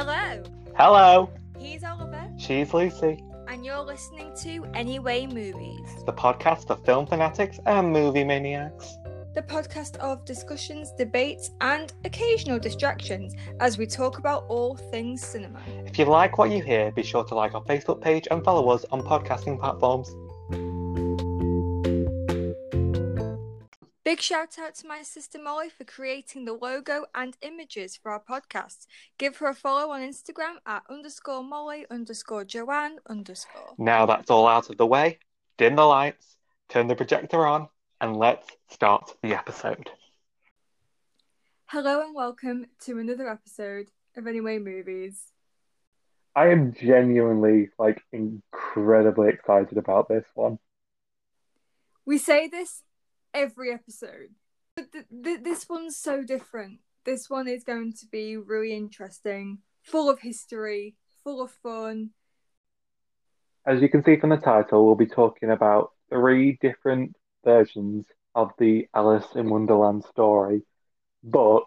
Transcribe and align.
Hello, 0.00 0.42
Hello, 0.78 1.30
he's 1.58 1.84
Oliver, 1.84 2.26
she's 2.38 2.72
Lucy, 2.72 3.22
and 3.48 3.66
you're 3.66 3.82
listening 3.82 4.32
to 4.40 4.64
Anyway 4.72 5.26
Movies, 5.26 6.04
the 6.06 6.12
podcast 6.14 6.70
of 6.70 6.82
film 6.86 7.06
fanatics 7.06 7.60
and 7.66 7.92
movie 7.92 8.24
maniacs. 8.24 8.96
the 9.34 9.42
podcast 9.42 9.98
of 9.98 10.24
discussions, 10.24 10.90
debates, 10.96 11.50
and 11.60 11.92
occasional 12.06 12.58
distractions 12.58 13.34
as 13.60 13.76
we 13.76 13.84
talk 13.84 14.16
about 14.16 14.46
all 14.48 14.74
things 14.74 15.20
cinema. 15.22 15.60
If 15.84 15.98
you 15.98 16.06
like 16.06 16.38
what 16.38 16.50
you 16.50 16.62
hear, 16.62 16.90
be 16.92 17.02
sure 17.02 17.24
to 17.24 17.34
like 17.34 17.54
our 17.54 17.62
Facebook 17.64 18.00
page 18.00 18.26
and 18.30 18.42
follow 18.42 18.70
us 18.70 18.86
on 18.90 19.02
podcasting 19.02 19.60
platforms. 19.60 20.08
Big 24.10 24.20
shout 24.20 24.58
out 24.58 24.74
to 24.74 24.88
my 24.88 25.02
sister 25.04 25.38
Molly 25.38 25.68
for 25.68 25.84
creating 25.84 26.44
the 26.44 26.52
logo 26.52 27.04
and 27.14 27.36
images 27.42 27.94
for 27.94 28.10
our 28.10 28.20
podcast. 28.20 28.88
Give 29.18 29.36
her 29.36 29.46
a 29.46 29.54
follow 29.54 29.92
on 29.92 30.00
Instagram 30.00 30.56
at 30.66 30.82
underscore 30.90 31.44
Molly 31.44 31.86
underscore 31.88 32.44
Joanne 32.44 32.96
underscore. 33.08 33.76
Now 33.78 34.06
that's 34.06 34.28
all 34.28 34.48
out 34.48 34.68
of 34.68 34.78
the 34.78 34.86
way, 34.86 35.20
dim 35.58 35.76
the 35.76 35.84
lights, 35.84 36.38
turn 36.68 36.88
the 36.88 36.96
projector 36.96 37.46
on, 37.46 37.68
and 38.00 38.16
let's 38.16 38.48
start 38.68 39.14
the 39.22 39.32
episode. 39.32 39.90
Hello 41.66 42.02
and 42.02 42.12
welcome 42.12 42.66
to 42.86 42.98
another 42.98 43.28
episode 43.28 43.90
of 44.16 44.26
Anyway 44.26 44.58
Movies. 44.58 45.26
I 46.34 46.48
am 46.48 46.72
genuinely 46.72 47.68
like 47.78 48.02
incredibly 48.10 49.28
excited 49.28 49.78
about 49.78 50.08
this 50.08 50.26
one. 50.34 50.58
We 52.04 52.18
say 52.18 52.48
this 52.48 52.82
every 53.34 53.72
episode, 53.72 54.34
but 54.76 54.92
th- 54.92 55.06
th- 55.24 55.42
this 55.42 55.68
one's 55.68 55.96
so 55.96 56.22
different. 56.22 56.80
This 57.04 57.30
one 57.30 57.48
is 57.48 57.64
going 57.64 57.94
to 57.94 58.06
be 58.06 58.36
really 58.36 58.74
interesting, 58.74 59.58
full 59.82 60.10
of 60.10 60.20
history, 60.20 60.96
full 61.24 61.42
of 61.42 61.50
fun. 61.50 62.10
As 63.66 63.80
you 63.80 63.88
can 63.88 64.04
see 64.04 64.16
from 64.16 64.30
the 64.30 64.36
title, 64.36 64.86
we'll 64.86 64.94
be 64.94 65.06
talking 65.06 65.50
about 65.50 65.92
three 66.08 66.58
different 66.60 67.16
versions 67.44 68.04
of 68.34 68.50
the 68.58 68.88
Alice 68.94 69.26
in 69.34 69.48
Wonderland 69.48 70.04
story. 70.04 70.62
But 71.22 71.64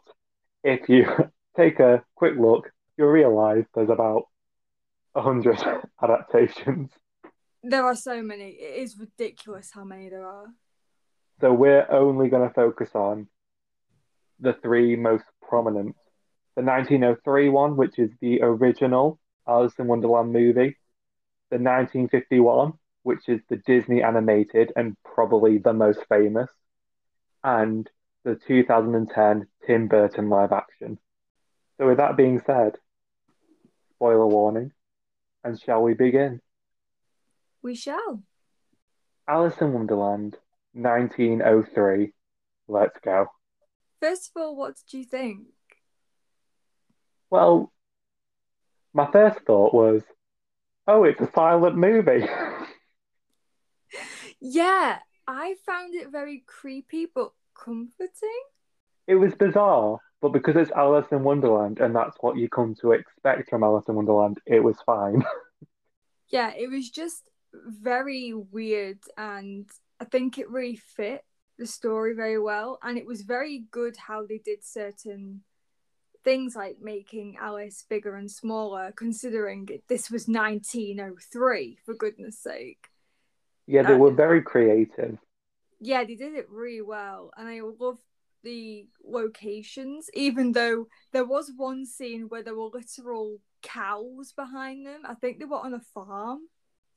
if 0.63 0.87
you 0.89 1.07
take 1.57 1.79
a 1.79 2.03
quick 2.15 2.35
look, 2.37 2.71
you'll 2.97 3.07
realize 3.07 3.65
there's 3.73 3.89
about 3.89 4.27
a 5.15 5.21
hundred 5.21 5.61
adaptations. 6.03 6.91
There 7.63 7.85
are 7.85 7.95
so 7.95 8.21
many. 8.21 8.49
It 8.49 8.81
is 8.81 8.97
ridiculous 8.97 9.71
how 9.73 9.83
many 9.83 10.09
there 10.09 10.27
are. 10.27 10.47
So 11.43 11.51
we're 11.51 11.85
only 11.91 12.29
going 12.29 12.47
to 12.47 12.53
focus 12.53 12.91
on 12.93 13.27
the 14.39 14.53
three 14.53 14.95
most 14.95 15.25
prominent. 15.41 15.97
The 16.55 16.63
1903 16.63 17.49
one, 17.49 17.75
which 17.75 17.99
is 17.99 18.11
the 18.21 18.41
original 18.41 19.19
Alice 19.45 19.73
in 19.77 19.87
Wonderland 19.87 20.31
movie. 20.31 20.77
The 21.51 21.57
1951, 21.57 22.71
which 23.01 23.27
is 23.27 23.41
the 23.49 23.57
Disney 23.57 24.01
animated 24.01 24.71
and 24.77 24.95
probably 25.03 25.57
the 25.57 25.73
most 25.73 25.99
famous. 26.07 26.49
And 27.43 27.89
the 28.23 28.39
2010 28.47 29.45
Tim 29.67 29.87
Burton 29.89 30.29
live 30.29 30.53
action. 30.53 30.97
So 31.77 31.87
with 31.87 31.97
that 31.97 32.15
being 32.15 32.41
said, 32.45 32.77
spoiler 33.95 34.27
warning, 34.27 34.71
and 35.43 35.59
shall 35.59 35.81
we 35.81 35.93
begin? 35.93 36.39
We 37.61 37.75
shall. 37.75 38.23
Alice 39.27 39.59
in 39.59 39.73
Wonderland, 39.73 40.37
1903. 40.73 42.11
Let's 42.67 42.99
go. 43.03 43.27
First 44.01 44.31
of 44.35 44.41
all, 44.41 44.55
what 44.55 44.75
did 44.75 44.97
you 44.97 45.03
think? 45.05 45.41
Well, 47.29 47.71
my 48.93 49.09
first 49.11 49.39
thought 49.45 49.73
was, 49.73 50.03
oh, 50.87 51.03
it's 51.03 51.21
a 51.21 51.31
silent 51.33 51.77
movie. 51.77 52.25
Yeah, 54.45 54.97
I 55.25 55.55
found 55.65 55.93
it 55.95 56.09
very 56.11 56.43
creepy 56.45 57.05
but 57.13 57.31
comforting. 57.55 58.41
it 59.07 59.15
was 59.15 59.33
bizarre, 59.35 59.99
but 60.21 60.33
because 60.33 60.57
it's 60.57 60.71
Alice 60.71 61.05
in 61.13 61.23
Wonderland 61.23 61.79
and 61.79 61.95
that's 61.95 62.17
what 62.19 62.35
you 62.35 62.49
come 62.49 62.75
to 62.81 62.91
expect 62.91 63.49
from 63.49 63.63
Alice 63.63 63.85
in 63.87 63.95
Wonderland, 63.95 64.39
it 64.45 64.59
was 64.59 64.77
fine. 64.85 65.23
Yeah, 66.29 66.51
it 66.57 66.67
was 66.69 66.89
just 66.89 67.29
very 67.53 68.33
weird, 68.33 68.97
and 69.15 69.69
I 70.03 70.05
think 70.05 70.37
it 70.37 70.49
really 70.49 70.75
fit 70.75 71.23
the 71.57 71.65
story 71.65 72.13
very 72.13 72.37
well. 72.37 72.77
And 72.83 72.97
it 72.97 73.05
was 73.05 73.21
very 73.21 73.63
good 73.71 73.95
how 73.95 74.25
they 74.25 74.37
did 74.37 74.65
certain 74.65 75.43
things 76.25 76.57
like 76.57 76.79
making 76.81 77.37
Alice 77.39 77.85
bigger 77.89 78.17
and 78.17 78.29
smaller, 78.29 78.91
considering 78.97 79.69
this 79.87 80.11
was 80.11 80.27
1903, 80.27 81.77
for 81.85 81.93
goodness 81.93 82.37
sake. 82.37 82.89
yeah, 83.65 83.83
they 83.83 83.95
were 83.95 84.11
very 84.11 84.41
creative. 84.41 85.17
yeah, 85.79 86.03
they 86.03 86.15
did 86.15 86.33
it 86.33 86.49
really 86.49 86.81
well, 86.81 87.31
and 87.37 87.47
I 87.47 87.61
love 87.61 87.99
the 88.43 88.85
locations. 89.05 90.09
Even 90.13 90.51
though 90.51 90.87
there 91.13 91.25
was 91.25 91.49
one 91.55 91.85
scene 91.85 92.27
where 92.27 92.43
there 92.43 92.55
were 92.55 92.71
literal 92.73 93.37
cows 93.61 94.33
behind 94.33 94.85
them, 94.85 95.03
I 95.05 95.13
think 95.13 95.39
they 95.39 95.45
were 95.45 95.63
on 95.63 95.73
a 95.73 95.79
farm, 95.79 96.39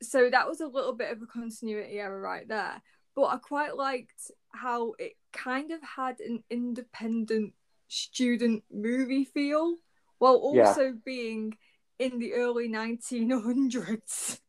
so 0.03 0.29
that 0.29 0.49
was 0.49 0.61
a 0.61 0.67
little 0.67 0.95
bit 0.95 1.13
of 1.13 1.23
a 1.23 1.27
continuity 1.27 2.01
error 2.01 2.21
right 2.21 2.49
there. 2.49 2.83
But 3.17 3.25
I 3.25 3.39
quite 3.39 3.77
liked 3.77 4.31
how 4.51 4.93
it 4.99 5.17
kind 5.33 5.73
of 5.73 5.81
had 5.83 6.21
an 6.21 6.45
independent 6.51 7.55
student 7.89 8.63
movie 8.71 9.25
feel, 9.25 9.77
while 10.19 10.53
Yeah. 10.55 10.69
also 10.69 10.93
being 10.93 11.57
in 11.99 12.19
the 12.19 12.35
early 12.35 12.69
1900s. 12.69 14.41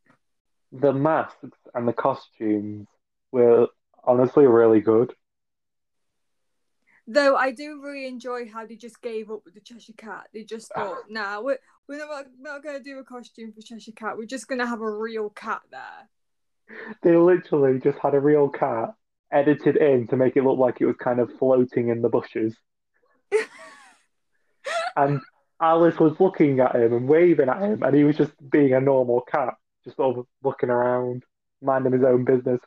The 0.70 0.92
masks 0.92 1.48
and 1.74 1.88
the 1.88 1.94
costumes 1.94 2.86
were 3.32 3.68
honestly 4.04 4.46
really 4.46 4.80
good. 4.80 5.14
Though 7.06 7.36
I 7.36 7.52
do 7.52 7.80
really 7.82 8.06
enjoy 8.06 8.50
how 8.50 8.66
they 8.66 8.76
just 8.76 9.00
gave 9.00 9.30
up 9.30 9.42
with 9.46 9.54
the 9.54 9.60
Cheshire 9.60 9.94
Cat. 9.96 10.28
They 10.34 10.44
just 10.44 10.70
ah. 10.76 10.84
thought, 10.84 11.10
nah, 11.10 11.40
we're, 11.40 11.58
we're 11.88 12.06
not, 12.06 12.26
not 12.38 12.62
going 12.62 12.76
to 12.76 12.82
do 12.82 12.98
a 12.98 13.04
costume 13.04 13.52
for 13.52 13.62
Cheshire 13.62 13.92
Cat. 13.92 14.18
We're 14.18 14.26
just 14.26 14.46
going 14.46 14.58
to 14.58 14.66
have 14.66 14.82
a 14.82 14.90
real 14.90 15.30
cat 15.30 15.62
there. 15.70 16.10
They 17.02 17.16
literally 17.16 17.78
just 17.78 17.98
had 17.98 18.14
a 18.14 18.20
real 18.20 18.48
cat 18.48 18.94
edited 19.30 19.76
in 19.76 20.06
to 20.08 20.16
make 20.16 20.36
it 20.36 20.44
look 20.44 20.58
like 20.58 20.80
it 20.80 20.86
was 20.86 20.96
kind 20.96 21.20
of 21.20 21.30
floating 21.38 21.88
in 21.88 22.02
the 22.02 22.08
bushes. 22.08 22.56
and 24.96 25.20
Alice 25.60 25.98
was 25.98 26.18
looking 26.20 26.60
at 26.60 26.74
him 26.74 26.92
and 26.92 27.08
waving 27.08 27.48
at 27.48 27.60
him, 27.60 27.82
and 27.82 27.94
he 27.94 28.04
was 28.04 28.16
just 28.16 28.32
being 28.50 28.74
a 28.74 28.80
normal 28.80 29.20
cat, 29.20 29.54
just 29.84 29.96
sort 29.96 30.18
of 30.18 30.26
looking 30.42 30.70
around, 30.70 31.24
minding 31.60 31.92
his 31.92 32.04
own 32.04 32.24
business. 32.24 32.60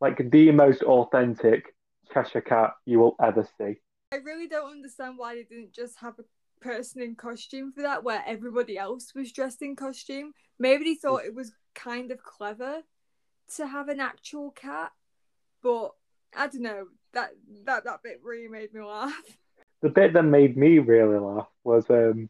Like 0.00 0.30
the 0.30 0.50
most 0.50 0.82
authentic 0.82 1.74
Cheshire 2.12 2.40
cat 2.40 2.72
you 2.86 2.98
will 2.98 3.16
ever 3.22 3.46
see. 3.58 3.80
I 4.12 4.16
really 4.16 4.48
don't 4.48 4.72
understand 4.72 5.18
why 5.18 5.34
they 5.34 5.44
didn't 5.44 5.72
just 5.72 5.98
have 6.00 6.18
a 6.18 6.24
person 6.64 7.02
in 7.02 7.14
costume 7.14 7.72
for 7.72 7.82
that, 7.82 8.02
where 8.02 8.22
everybody 8.26 8.78
else 8.78 9.14
was 9.14 9.30
dressed 9.30 9.62
in 9.62 9.76
costume. 9.76 10.32
Maybe 10.58 10.84
they 10.84 10.94
thought 10.94 11.24
it 11.24 11.34
was 11.34 11.52
kind 11.74 12.10
of 12.10 12.22
clever 12.22 12.82
to 13.56 13.66
have 13.66 13.88
an 13.88 14.00
actual 14.00 14.50
cat, 14.50 14.92
but 15.62 15.92
I 16.36 16.46
don't 16.46 16.62
know. 16.62 16.86
That 17.12 17.30
that 17.64 17.84
that 17.84 18.02
bit 18.02 18.20
really 18.22 18.48
made 18.48 18.72
me 18.72 18.82
laugh. 18.82 19.14
The 19.82 19.88
bit 19.88 20.12
that 20.12 20.24
made 20.24 20.58
me 20.58 20.78
really 20.78 21.18
laugh 21.18 21.48
was 21.64 21.88
um, 21.88 22.28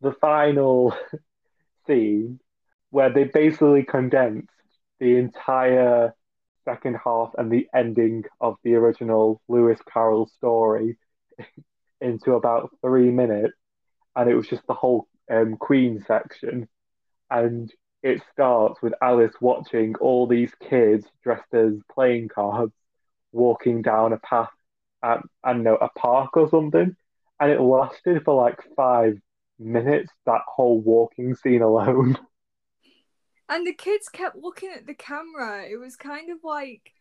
the 0.00 0.10
final 0.20 0.92
scene 1.86 2.40
where 2.90 3.12
they 3.12 3.24
basically 3.24 3.84
condensed 3.84 4.48
the 4.98 5.16
entire 5.16 6.16
second 6.64 6.96
half 7.04 7.30
and 7.38 7.48
the 7.48 7.68
ending 7.72 8.24
of 8.40 8.56
the 8.64 8.74
original 8.74 9.40
Lewis 9.46 9.78
Carroll 9.92 10.26
story 10.26 10.96
into 12.00 12.32
about 12.32 12.70
three 12.80 13.12
minutes, 13.12 13.54
and 14.16 14.28
it 14.28 14.34
was 14.34 14.48
just 14.48 14.66
the 14.66 14.74
whole 14.74 15.06
um, 15.30 15.56
Queen 15.56 16.02
section, 16.08 16.68
and 17.30 17.72
it 18.04 18.22
starts 18.32 18.82
with 18.82 18.92
Alice 19.02 19.32
watching 19.40 19.96
all 19.96 20.26
these 20.26 20.52
kids 20.68 21.06
dressed 21.22 21.52
as 21.54 21.72
playing 21.90 22.28
cards 22.28 22.72
walking 23.32 23.80
down 23.80 24.12
a 24.12 24.18
path 24.18 24.50
at 25.02 25.20
I 25.42 25.54
don't 25.54 25.64
know 25.64 25.76
a 25.76 25.88
park 25.88 26.36
or 26.36 26.48
something, 26.50 26.94
and 27.40 27.50
it 27.50 27.60
lasted 27.60 28.22
for 28.22 28.34
like 28.34 28.60
five 28.76 29.18
minutes. 29.58 30.12
That 30.26 30.42
whole 30.46 30.80
walking 30.80 31.34
scene 31.34 31.62
alone. 31.62 32.16
And 33.46 33.66
the 33.66 33.74
kids 33.74 34.08
kept 34.08 34.36
looking 34.36 34.72
at 34.74 34.86
the 34.86 34.94
camera. 34.94 35.66
It 35.70 35.76
was 35.76 35.96
kind 35.96 36.30
of 36.30 36.38
like 36.42 36.92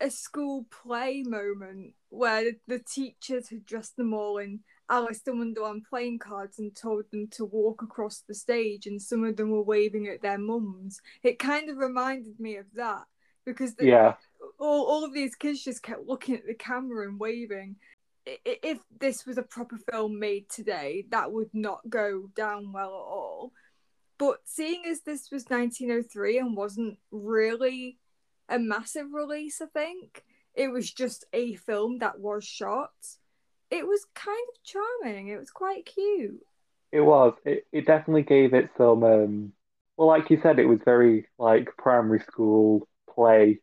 a 0.00 0.10
school 0.10 0.66
play 0.82 1.22
moment 1.22 1.94
where 2.08 2.50
the 2.66 2.80
teachers 2.80 3.48
had 3.50 3.64
dressed 3.64 3.96
them 3.96 4.12
all 4.12 4.38
in 4.38 4.58
Alice 4.90 5.20
in 5.26 5.38
Wonderland 5.38 5.84
playing 5.88 6.18
cards 6.18 6.58
and 6.58 6.74
told 6.74 7.04
them 7.10 7.28
to 7.32 7.44
walk 7.44 7.82
across 7.82 8.22
the 8.26 8.34
stage, 8.34 8.86
and 8.86 9.00
some 9.00 9.24
of 9.24 9.36
them 9.36 9.50
were 9.50 9.62
waving 9.62 10.08
at 10.08 10.22
their 10.22 10.38
mums. 10.38 11.00
It 11.22 11.38
kind 11.38 11.68
of 11.68 11.76
reminded 11.76 12.40
me 12.40 12.56
of 12.56 12.66
that 12.74 13.04
because 13.44 13.74
the, 13.74 13.86
yeah, 13.86 14.14
all, 14.58 14.86
all 14.86 15.04
of 15.04 15.12
these 15.12 15.34
kids 15.34 15.62
just 15.62 15.82
kept 15.82 16.06
looking 16.06 16.36
at 16.36 16.46
the 16.46 16.54
camera 16.54 17.06
and 17.06 17.20
waving. 17.20 17.76
if 18.26 18.78
this 18.98 19.26
was 19.26 19.38
a 19.38 19.42
proper 19.42 19.78
film 19.90 20.18
made 20.18 20.48
today, 20.48 21.04
that 21.10 21.32
would 21.32 21.50
not 21.52 21.80
go 21.88 22.30
down 22.34 22.72
well 22.72 22.88
at 22.88 23.14
all. 23.14 23.52
But 24.18 24.40
seeing 24.44 24.84
as 24.86 25.00
this 25.02 25.30
was 25.30 25.44
1903 25.44 26.38
and 26.38 26.56
wasn't 26.56 26.98
really 27.10 27.98
a 28.48 28.58
massive 28.58 29.12
release, 29.12 29.60
I 29.60 29.66
think 29.66 30.24
it 30.54 30.68
was 30.68 30.90
just 30.90 31.24
a 31.32 31.54
film 31.54 31.98
that 31.98 32.18
was 32.18 32.44
shot. 32.44 32.90
It 33.70 33.86
was 33.86 34.06
kind 34.14 34.46
of 34.54 34.62
charming. 34.62 35.28
It 35.28 35.38
was 35.38 35.50
quite 35.50 35.86
cute. 35.86 36.40
It 36.92 37.00
was. 37.00 37.34
It, 37.44 37.66
it 37.72 37.86
definitely 37.86 38.22
gave 38.22 38.54
it 38.54 38.70
some 38.76 39.02
um 39.04 39.52
well 39.96 40.08
like 40.08 40.30
you 40.30 40.40
said, 40.42 40.58
it 40.58 40.66
was 40.66 40.80
very 40.84 41.28
like 41.38 41.76
primary 41.76 42.20
school 42.20 42.88
play. 43.14 43.60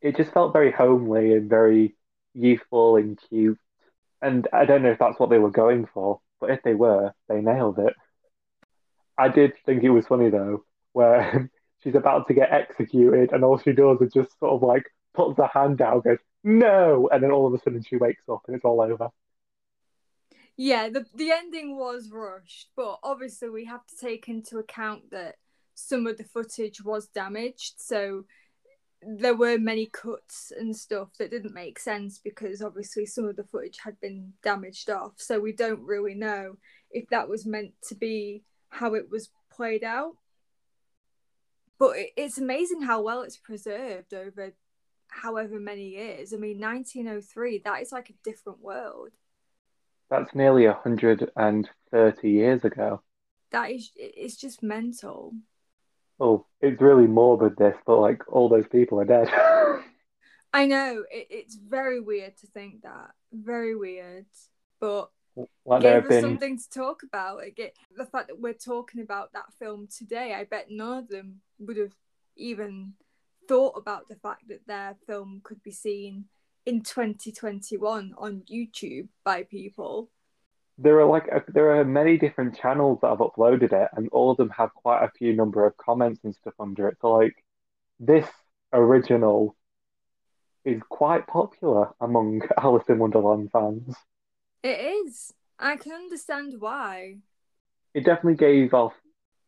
It 0.00 0.16
just 0.16 0.32
felt 0.32 0.52
very 0.52 0.72
homely 0.72 1.32
and 1.34 1.48
very 1.48 1.94
youthful 2.34 2.96
and 2.96 3.18
cute. 3.28 3.58
And 4.20 4.48
I 4.52 4.64
don't 4.64 4.82
know 4.82 4.90
if 4.90 4.98
that's 4.98 5.18
what 5.20 5.30
they 5.30 5.38
were 5.38 5.50
going 5.50 5.86
for, 5.92 6.20
but 6.40 6.50
if 6.50 6.62
they 6.62 6.74
were, 6.74 7.12
they 7.28 7.40
nailed 7.40 7.78
it. 7.78 7.94
I 9.16 9.28
did 9.28 9.52
think 9.64 9.82
it 9.84 9.90
was 9.90 10.06
funny 10.06 10.30
though, 10.30 10.64
where 10.92 11.50
she's 11.82 11.94
about 11.94 12.26
to 12.28 12.34
get 12.34 12.52
executed 12.52 13.32
and 13.32 13.44
all 13.44 13.58
she 13.58 13.72
does 13.72 14.00
is 14.00 14.12
just 14.12 14.38
sort 14.40 14.52
of 14.52 14.62
like 14.62 14.84
puts 15.14 15.36
her 15.38 15.46
hand 15.46 15.78
down, 15.78 16.00
goes, 16.00 16.18
No 16.42 17.08
and 17.12 17.22
then 17.22 17.30
all 17.30 17.46
of 17.46 17.54
a 17.54 17.58
sudden 17.58 17.82
she 17.82 17.96
wakes 17.96 18.22
up 18.28 18.42
and 18.46 18.56
it's 18.56 18.64
all 18.64 18.80
over. 18.80 19.10
Yeah, 20.56 20.88
the 20.88 21.06
the 21.14 21.32
ending 21.32 21.76
was 21.76 22.10
rushed, 22.10 22.68
but 22.76 22.98
obviously 23.02 23.48
we 23.48 23.64
have 23.64 23.84
to 23.86 23.96
take 23.96 24.28
into 24.28 24.58
account 24.58 25.10
that 25.10 25.36
some 25.74 26.06
of 26.06 26.16
the 26.16 26.24
footage 26.24 26.82
was 26.84 27.08
damaged, 27.08 27.74
so 27.78 28.24
there 29.06 29.34
were 29.34 29.58
many 29.58 29.86
cuts 29.86 30.52
and 30.56 30.74
stuff 30.76 31.08
that 31.18 31.30
didn't 31.30 31.54
make 31.54 31.78
sense 31.78 32.18
because 32.22 32.62
obviously 32.62 33.04
some 33.06 33.24
of 33.24 33.36
the 33.36 33.44
footage 33.44 33.78
had 33.84 34.00
been 34.00 34.32
damaged 34.42 34.88
off. 34.90 35.12
So 35.16 35.40
we 35.40 35.52
don't 35.52 35.80
really 35.80 36.14
know 36.14 36.56
if 36.90 37.08
that 37.10 37.28
was 37.28 37.44
meant 37.44 37.72
to 37.88 37.94
be 37.94 38.44
how 38.70 38.94
it 38.94 39.10
was 39.10 39.30
played 39.50 39.84
out. 39.84 40.16
But 41.78 41.96
it's 42.16 42.38
amazing 42.38 42.82
how 42.82 43.02
well 43.02 43.22
it's 43.22 43.36
preserved 43.36 44.14
over 44.14 44.54
however 45.08 45.58
many 45.60 45.88
years. 45.88 46.32
I 46.32 46.36
mean, 46.36 46.60
1903, 46.60 47.62
that 47.64 47.82
is 47.82 47.92
like 47.92 48.10
a 48.10 48.14
different 48.24 48.60
world. 48.60 49.10
That's 50.10 50.34
nearly 50.34 50.66
130 50.66 52.30
years 52.30 52.64
ago. 52.64 53.02
That 53.50 53.70
is, 53.70 53.90
it's 53.96 54.36
just 54.36 54.62
mental. 54.62 55.32
Oh, 56.20 56.46
it's 56.60 56.80
really 56.80 57.06
morbid 57.06 57.56
this, 57.56 57.76
but 57.86 57.98
like 57.98 58.22
all 58.28 58.48
those 58.48 58.66
people 58.68 59.00
are 59.00 59.04
dead. 59.04 59.28
I 60.52 60.66
know 60.66 61.04
it, 61.10 61.26
it's 61.30 61.56
very 61.56 62.00
weird 62.00 62.36
to 62.38 62.46
think 62.46 62.82
that. 62.82 63.10
Very 63.32 63.74
weird. 63.74 64.26
But 64.80 65.10
like 65.64 65.82
gave 65.82 66.04
us 66.04 66.08
been 66.08 66.22
something 66.22 66.58
to 66.58 66.70
talk 66.70 67.02
about. 67.02 67.38
It 67.38 67.56
get, 67.56 67.76
the 67.96 68.06
fact 68.06 68.28
that 68.28 68.40
we're 68.40 68.52
talking 68.52 69.02
about 69.02 69.32
that 69.32 69.52
film 69.58 69.88
today, 69.88 70.34
I 70.34 70.44
bet 70.44 70.70
none 70.70 70.98
of 70.98 71.08
them 71.08 71.40
would 71.58 71.76
have 71.76 71.94
even 72.36 72.92
thought 73.48 73.76
about 73.76 74.08
the 74.08 74.16
fact 74.16 74.48
that 74.48 74.66
their 74.66 74.96
film 75.06 75.40
could 75.42 75.62
be 75.62 75.72
seen 75.72 76.26
in 76.66 76.82
2021 76.82 78.14
on 78.16 78.42
YouTube 78.50 79.08
by 79.24 79.44
people. 79.44 80.10
there 80.78 80.98
are 81.00 81.06
like 81.06 81.28
a, 81.28 81.42
there 81.52 81.78
are 81.78 81.84
many 81.84 82.18
different 82.18 82.56
channels 82.58 82.98
that 83.02 83.08
have 83.10 83.18
uploaded 83.18 83.72
it, 83.72 83.88
and 83.96 84.08
all 84.10 84.30
of 84.30 84.36
them 84.36 84.50
have 84.50 84.72
quite 84.74 85.04
a 85.04 85.10
few 85.16 85.32
number 85.32 85.64
of 85.66 85.76
comments 85.76 86.20
and 86.24 86.34
stuff 86.34 86.54
under 86.58 86.88
it. 86.88 86.96
So 87.00 87.12
like 87.12 87.44
this 88.00 88.26
original 88.72 89.56
is 90.64 90.80
quite 90.88 91.26
popular 91.26 91.90
among 92.00 92.42
Alice 92.58 92.84
in 92.88 92.98
Wonderland 92.98 93.50
fans. 93.52 93.94
It 94.62 95.06
is. 95.06 95.32
I 95.58 95.76
can 95.76 95.92
understand 95.92 96.54
why. 96.58 97.18
It 97.92 98.04
definitely 98.04 98.36
gave 98.36 98.74
off 98.74 98.94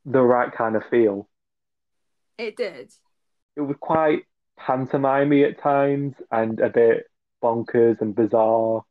the 0.04 0.22
right 0.22 0.52
kind 0.52 0.76
of 0.76 0.84
feel. 0.88 1.28
It 2.38 2.56
did. 2.56 2.92
It 3.56 3.62
was 3.62 3.76
quite 3.80 4.26
pantomimey 4.58 5.48
at 5.48 5.60
times 5.60 6.14
and 6.30 6.60
a 6.60 6.68
bit 6.70 7.04
bonkers 7.42 8.00
and 8.00 8.14
bizarre, 8.14 8.82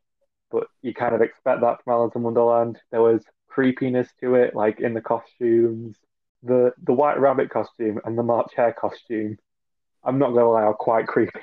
but 0.52 0.68
you 0.82 0.94
kind 0.94 1.16
of 1.16 1.22
expect 1.22 1.62
that 1.62 1.84
from 1.84 1.94
Alice 1.94 2.16
in 2.16 2.24
Wonderland. 2.24 2.80
There 2.92 3.02
was 3.02 3.24
creepiness 3.48 4.10
to 4.22 4.36
it, 4.36 4.56
like 4.56 4.80
in 4.80 4.94
the 4.94 5.02
costumes, 5.02 5.98
the 6.44 6.74
the 6.84 6.94
White 6.94 7.20
Rabbit 7.20 7.50
costume 7.50 8.00
and 8.06 8.18
the 8.18 8.24
March 8.24 8.52
Hare 8.56 8.74
costume. 8.74 9.38
I'm 10.04 10.20
not 10.20 10.32
gonna 10.34 10.50
lie, 10.50 10.62
are 10.64 10.74
quite 10.74 11.08
creepy. 11.08 11.40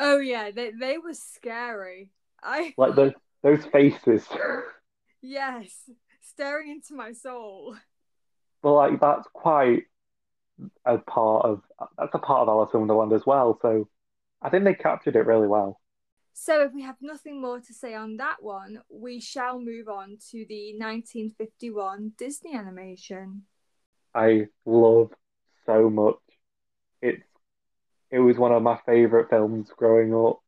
Oh 0.00 0.18
yeah, 0.18 0.50
they 0.50 0.72
they 0.72 0.98
were 0.98 1.14
scary. 1.14 2.10
I 2.42 2.74
Like 2.78 2.94
those 2.96 3.12
those 3.42 3.64
faces. 3.66 4.26
yes, 5.22 5.88
staring 6.20 6.70
into 6.70 6.94
my 6.94 7.12
soul. 7.12 7.76
but 8.62 8.72
like 8.74 9.00
that's 9.00 9.26
quite 9.32 9.84
a 10.84 10.98
part 10.98 11.44
of 11.44 11.62
that's 11.98 12.14
a 12.14 12.18
part 12.18 12.42
of 12.42 12.48
Alice 12.48 12.70
in 12.72 12.80
Wonderland 12.80 13.12
as 13.12 13.26
well. 13.26 13.58
So 13.60 13.88
I 14.42 14.50
think 14.50 14.64
they 14.64 14.74
captured 14.74 15.16
it 15.16 15.26
really 15.26 15.48
well. 15.48 15.80
So 16.32 16.62
if 16.62 16.74
we 16.74 16.82
have 16.82 16.96
nothing 17.00 17.40
more 17.40 17.60
to 17.60 17.72
say 17.72 17.94
on 17.94 18.18
that 18.18 18.42
one, 18.42 18.82
we 18.90 19.20
shall 19.20 19.58
move 19.58 19.88
on 19.88 20.18
to 20.30 20.44
the 20.46 20.74
1951 20.78 22.12
Disney 22.18 22.54
animation. 22.54 23.44
I 24.14 24.48
love 24.66 25.12
so 25.64 25.88
much. 25.88 26.18
It's 27.00 27.22
it 28.10 28.18
was 28.18 28.38
one 28.38 28.52
of 28.52 28.62
my 28.62 28.78
favorite 28.86 29.30
films 29.30 29.68
growing 29.76 30.14
up, 30.14 30.40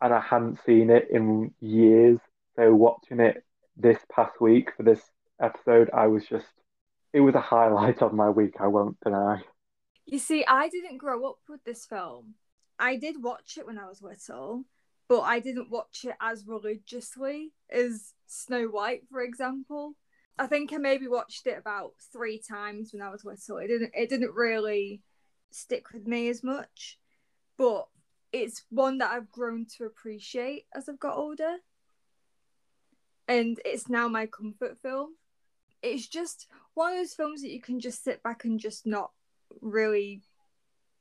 and 0.00 0.12
I 0.12 0.20
hadn't 0.20 0.60
seen 0.64 0.90
it 0.90 1.08
in 1.10 1.52
years. 1.60 2.18
So 2.56 2.74
watching 2.74 3.20
it 3.20 3.44
this 3.76 3.98
past 4.14 4.40
week 4.40 4.70
for 4.76 4.82
this 4.82 5.00
episode, 5.40 5.90
I 5.92 6.06
was 6.06 6.26
just 6.26 6.46
it 7.12 7.20
was 7.20 7.34
a 7.34 7.40
highlight 7.40 8.02
of 8.02 8.12
my 8.12 8.30
week. 8.30 8.54
I 8.60 8.68
won't 8.68 8.98
deny. 9.00 9.42
You 10.06 10.18
see, 10.18 10.44
I 10.46 10.68
didn't 10.68 10.98
grow 10.98 11.28
up 11.28 11.38
with 11.48 11.62
this 11.64 11.86
film. 11.86 12.34
I 12.78 12.96
did 12.96 13.22
watch 13.22 13.56
it 13.58 13.66
when 13.66 13.78
I 13.78 13.86
was 13.88 14.02
little, 14.02 14.64
but 15.08 15.20
I 15.20 15.40
didn't 15.40 15.70
watch 15.70 16.04
it 16.04 16.16
as 16.20 16.46
religiously 16.46 17.52
as 17.70 18.12
Snow 18.26 18.64
White, 18.66 19.02
for 19.10 19.20
example. 19.22 19.94
I 20.38 20.46
think 20.46 20.72
I 20.72 20.78
maybe 20.78 21.06
watched 21.06 21.46
it 21.46 21.58
about 21.58 21.92
three 22.12 22.40
times 22.40 22.92
when 22.92 23.02
I 23.02 23.10
was 23.10 23.24
little. 23.24 23.58
It 23.58 23.68
didn't 23.68 23.92
it 23.94 24.08
didn't 24.08 24.34
really 24.34 25.02
stick 25.50 25.92
with 25.92 26.06
me 26.06 26.28
as 26.28 26.42
much. 26.42 26.98
But 27.58 27.86
it's 28.32 28.64
one 28.70 28.98
that 28.98 29.12
I've 29.12 29.30
grown 29.30 29.66
to 29.76 29.84
appreciate 29.84 30.64
as 30.74 30.88
I've 30.88 30.98
got 30.98 31.16
older. 31.16 31.56
And 33.28 33.60
it's 33.64 33.88
now 33.88 34.08
my 34.08 34.26
comfort 34.26 34.78
film. 34.82 35.14
It's 35.82 36.06
just 36.06 36.46
one 36.74 36.92
of 36.92 36.98
those 36.98 37.14
films 37.14 37.42
that 37.42 37.50
you 37.50 37.60
can 37.60 37.80
just 37.80 38.04
sit 38.04 38.22
back 38.22 38.44
and 38.44 38.58
just 38.58 38.86
not 38.86 39.10
really 39.60 40.22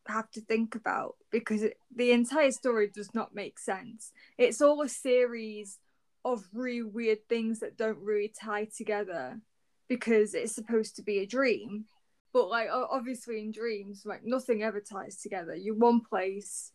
have 0.07 0.29
to 0.31 0.41
think 0.41 0.75
about 0.75 1.15
because 1.31 1.63
it, 1.63 1.77
the 1.95 2.11
entire 2.11 2.51
story 2.51 2.89
does 2.93 3.13
not 3.13 3.35
make 3.35 3.59
sense. 3.59 4.11
It's 4.37 4.61
all 4.61 4.81
a 4.81 4.89
series 4.89 5.77
of 6.25 6.43
really 6.53 6.83
weird 6.83 7.27
things 7.29 7.59
that 7.59 7.77
don't 7.77 7.99
really 7.99 8.33
tie 8.39 8.67
together 8.75 9.39
because 9.87 10.33
it's 10.33 10.55
supposed 10.55 10.95
to 10.95 11.03
be 11.03 11.19
a 11.19 11.27
dream. 11.27 11.85
But 12.33 12.49
like 12.49 12.69
obviously 12.71 13.39
in 13.39 13.51
dreams, 13.51 14.03
like 14.05 14.21
nothing 14.23 14.63
ever 14.63 14.79
ties 14.79 15.17
together. 15.17 15.55
You're 15.55 15.75
one 15.75 16.01
place 16.01 16.71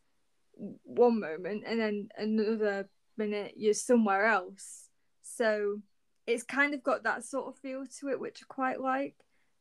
one 0.85 1.21
moment 1.21 1.65
and 1.67 1.81
then 1.81 2.09
another 2.17 2.89
minute 3.17 3.55
you're 3.57 3.75
somewhere 3.75 4.27
else. 4.27 4.89
So 5.23 5.81
it's 6.27 6.43
kind 6.43 6.75
of 6.75 6.83
got 6.83 7.05
that 7.05 7.25
sort 7.25 7.49
of 7.49 7.57
feel 7.57 7.85
to 8.01 8.09
it 8.09 8.21
which 8.21 8.43
I 8.43 8.47
quite 8.49 8.81
like. 8.81 9.15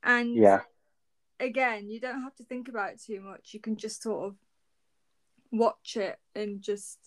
And 0.04 0.36
Yeah, 0.36 0.62
again, 1.40 1.90
you 1.90 2.00
don't 2.00 2.22
have 2.22 2.36
to 2.36 2.44
think 2.44 2.68
about 2.68 2.94
it 2.94 3.02
too 3.02 3.22
much. 3.22 3.54
You 3.54 3.60
can 3.60 3.76
just 3.76 4.02
sort 4.02 4.26
of 4.26 4.36
watch 5.52 5.98
it 5.98 6.18
and 6.34 6.62
just 6.62 7.00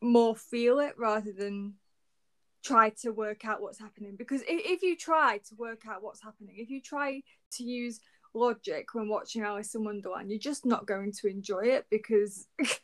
more 0.00 0.36
feel 0.36 0.78
it 0.78 0.94
rather 0.98 1.32
than 1.32 1.74
try 2.64 2.90
to 2.90 3.10
work 3.10 3.44
out 3.44 3.60
what's 3.60 3.78
happening. 3.78 4.16
Because 4.16 4.42
if, 4.42 4.48
if 4.48 4.82
you 4.82 4.96
try 4.96 5.38
to 5.48 5.54
work 5.56 5.82
out 5.88 6.02
what's 6.02 6.22
happening, 6.22 6.56
if 6.58 6.70
you 6.70 6.80
try 6.80 7.22
to 7.52 7.64
use 7.64 8.00
logic 8.34 8.94
when 8.94 9.08
watching 9.08 9.42
Alice 9.42 9.74
in 9.74 9.84
Wonderland, 9.84 10.30
you're 10.30 10.38
just 10.38 10.66
not 10.66 10.86
going 10.86 11.12
to 11.20 11.28
enjoy 11.28 11.64
it 11.64 11.86
because 11.90 12.46
it, 12.58 12.78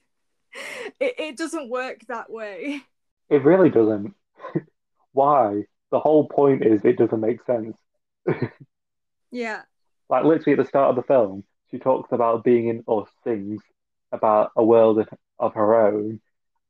it 1.19 1.37
doesn't 1.37 1.71
work 1.71 2.01
that 2.09 2.31
way. 2.31 2.83
it 3.29 3.45
really 3.45 3.71
doesn't. 3.71 4.15
Why? 5.13 5.65
The 5.91 6.01
whole 6.01 6.27
point 6.29 6.65
is 6.65 6.81
it 6.85 6.99
doesn't 6.99 7.21
make 7.21 7.45
sense. 7.45 7.77
Yeah. 9.31 9.63
Like 10.11 10.25
literally 10.25 10.53
at 10.53 10.63
the 10.63 10.69
start 10.69 10.91
of 10.91 10.97
the 10.97 11.03
film, 11.09 11.43
she 11.71 11.79
talks 11.79 12.13
about 12.13 12.45
being 12.45 12.69
in 12.69 12.83
or 12.87 13.07
sings 13.25 13.63
about 14.11 14.51
a 14.57 14.63
world 14.63 14.99
of, 14.99 15.09
of 15.39 15.55
her 15.55 15.87
own, 15.87 16.21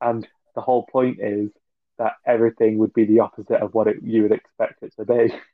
and 0.00 0.28
the 0.54 0.60
whole 0.60 0.86
point 0.86 1.18
is 1.20 1.50
that 1.98 2.12
everything 2.24 2.78
would 2.78 2.92
be 2.92 3.04
the 3.04 3.18
opposite 3.18 3.60
of 3.60 3.74
what 3.74 3.88
it, 3.88 3.96
you 4.02 4.22
would 4.22 4.30
expect 4.32 4.82
it 4.82 4.94
to 4.96 5.04
be. 5.04 5.34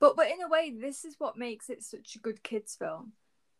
But 0.00 0.16
but 0.16 0.26
in 0.30 0.42
a 0.42 0.48
way, 0.48 0.74
this 0.78 1.04
is 1.04 1.14
what 1.18 1.38
makes 1.38 1.70
it 1.70 1.82
such 1.82 2.16
a 2.16 2.18
good 2.18 2.42
kids 2.42 2.76
film, 2.76 3.12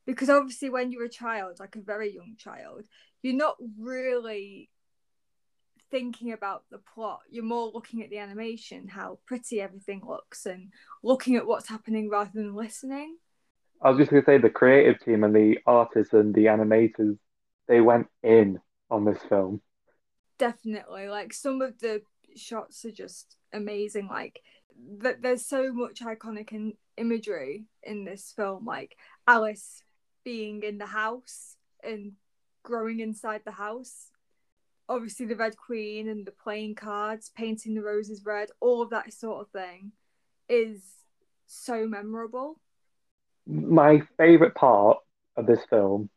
because 0.05 0.29
obviously 0.29 0.69
when 0.69 0.91
you're 0.93 1.05
a 1.05 1.09
child, 1.09 1.61
like 1.61 1.77
a 1.77 1.81
very 1.81 2.13
young 2.15 2.35
child, 2.37 2.85
you're 3.23 3.35
not 3.35 3.57
really 3.79 4.69
thinking 5.97 6.33
about 6.33 6.65
the 6.71 6.77
plot. 6.77 7.21
You're 7.31 7.43
more 7.43 7.71
looking 7.73 8.03
at 8.03 8.11
the 8.11 8.19
animation, 8.19 8.87
how 8.87 9.19
pretty 9.25 9.63
everything 9.63 10.03
looks, 10.07 10.45
and 10.45 10.71
looking 11.03 11.37
at 11.37 11.47
what's 11.47 11.71
happening 11.71 12.11
rather 12.11 12.31
than 12.35 12.55
listening. 12.55 13.17
I 13.81 13.89
was 13.89 13.99
just 13.99 14.11
going 14.11 14.23
to 14.23 14.27
say 14.27 14.37
the 14.37 14.51
creative 14.51 15.03
team 15.03 15.25
and 15.25 15.35
the 15.35 15.57
artists 15.67 16.13
and 16.13 16.35
the 16.35 16.47
animators, 16.47 17.17
they 17.67 17.81
went 17.81 18.09
in 18.23 18.61
on 18.91 19.07
this 19.07 19.19
film. 19.27 19.63
Definitely. 20.39 21.09
Like 21.09 21.33
some 21.33 21.63
of 21.63 21.79
the 21.79 22.03
shots 22.37 22.85
are 22.85 22.93
just 22.93 23.37
amazing. 23.55 24.09
Like 24.09 24.43
th- 25.03 25.17
there's 25.23 25.47
so 25.47 25.73
much 25.73 26.01
iconic 26.01 26.53
in- 26.53 26.77
imagery 26.99 27.65
in 27.83 28.05
this 28.05 28.35
film, 28.37 28.67
like 28.67 28.99
Alice 29.27 29.83
being 30.25 30.63
in 30.63 30.77
the 30.77 30.87
house 30.87 31.57
and 31.83 32.13
growing 32.63 33.01
inside 33.01 33.41
the 33.47 33.53
house. 33.53 34.11
Obviously, 34.89 35.27
the 35.27 35.37
Red 35.37 35.57
Queen 35.57 36.09
and 36.09 36.25
the 36.25 36.31
playing 36.31 36.77
cards, 36.77 37.31
painting 37.35 37.75
the 37.75 37.83
roses 37.83 38.25
red, 38.25 38.51
all 38.61 38.83
of 38.83 38.91
that 38.91 39.13
sort 39.13 39.41
of 39.41 39.51
thing 39.51 39.93
is 40.49 40.81
so 41.47 41.87
memorable. 41.89 42.61
My 43.47 44.03
favorite 44.17 44.55
part 44.55 44.99
of 45.37 45.47
this 45.47 45.61
film, 45.69 46.09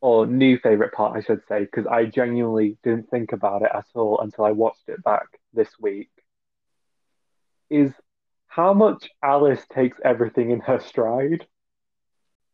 or 0.00 0.26
new 0.26 0.58
favorite 0.58 0.92
part, 0.92 1.16
I 1.16 1.20
should 1.20 1.42
say, 1.48 1.60
because 1.60 1.86
I 1.86 2.04
genuinely 2.04 2.76
didn't 2.82 3.10
think 3.10 3.32
about 3.32 3.62
it 3.62 3.70
at 3.74 3.86
all 3.94 4.20
until 4.20 4.44
I 4.44 4.52
watched 4.52 4.88
it 4.88 5.02
back 5.02 5.26
this 5.52 5.70
week, 5.80 6.10
is 7.70 7.92
how 8.46 8.72
much 8.74 9.10
Alice 9.22 9.64
takes 9.72 9.98
everything 10.04 10.50
in 10.50 10.60
her 10.60 10.80
stride. 10.80 11.46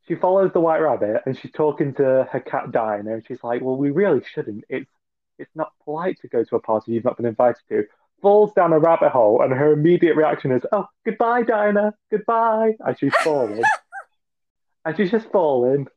She 0.06 0.14
follows 0.14 0.52
the 0.52 0.60
White 0.60 0.80
Rabbit 0.80 1.22
and 1.24 1.36
she's 1.36 1.52
talking 1.52 1.94
to 1.94 2.28
her 2.30 2.40
cat 2.40 2.70
Dinah, 2.72 3.14
and 3.14 3.26
she's 3.26 3.42
like, 3.42 3.62
"Well, 3.62 3.76
we 3.76 3.90
really 3.90 4.22
shouldn't. 4.34 4.64
It's 4.68 4.90
it's 5.38 5.54
not 5.54 5.72
polite 5.84 6.20
to 6.20 6.28
go 6.28 6.44
to 6.44 6.56
a 6.56 6.60
party 6.60 6.92
you've 6.92 7.04
not 7.04 7.16
been 7.16 7.26
invited 7.26 7.62
to." 7.70 7.86
Falls 8.20 8.52
down 8.52 8.72
a 8.72 8.78
rabbit 8.78 9.10
hole, 9.10 9.42
and 9.42 9.52
her 9.52 9.72
immediate 9.72 10.16
reaction 10.16 10.52
is, 10.52 10.62
"Oh, 10.72 10.86
goodbye, 11.04 11.42
Dinah, 11.42 11.94
goodbye," 12.10 12.76
as 12.86 12.98
she's 12.98 13.14
falling, 13.16 13.62
and 14.84 14.96
she's 14.96 15.10
just 15.10 15.30
falling, 15.30 15.88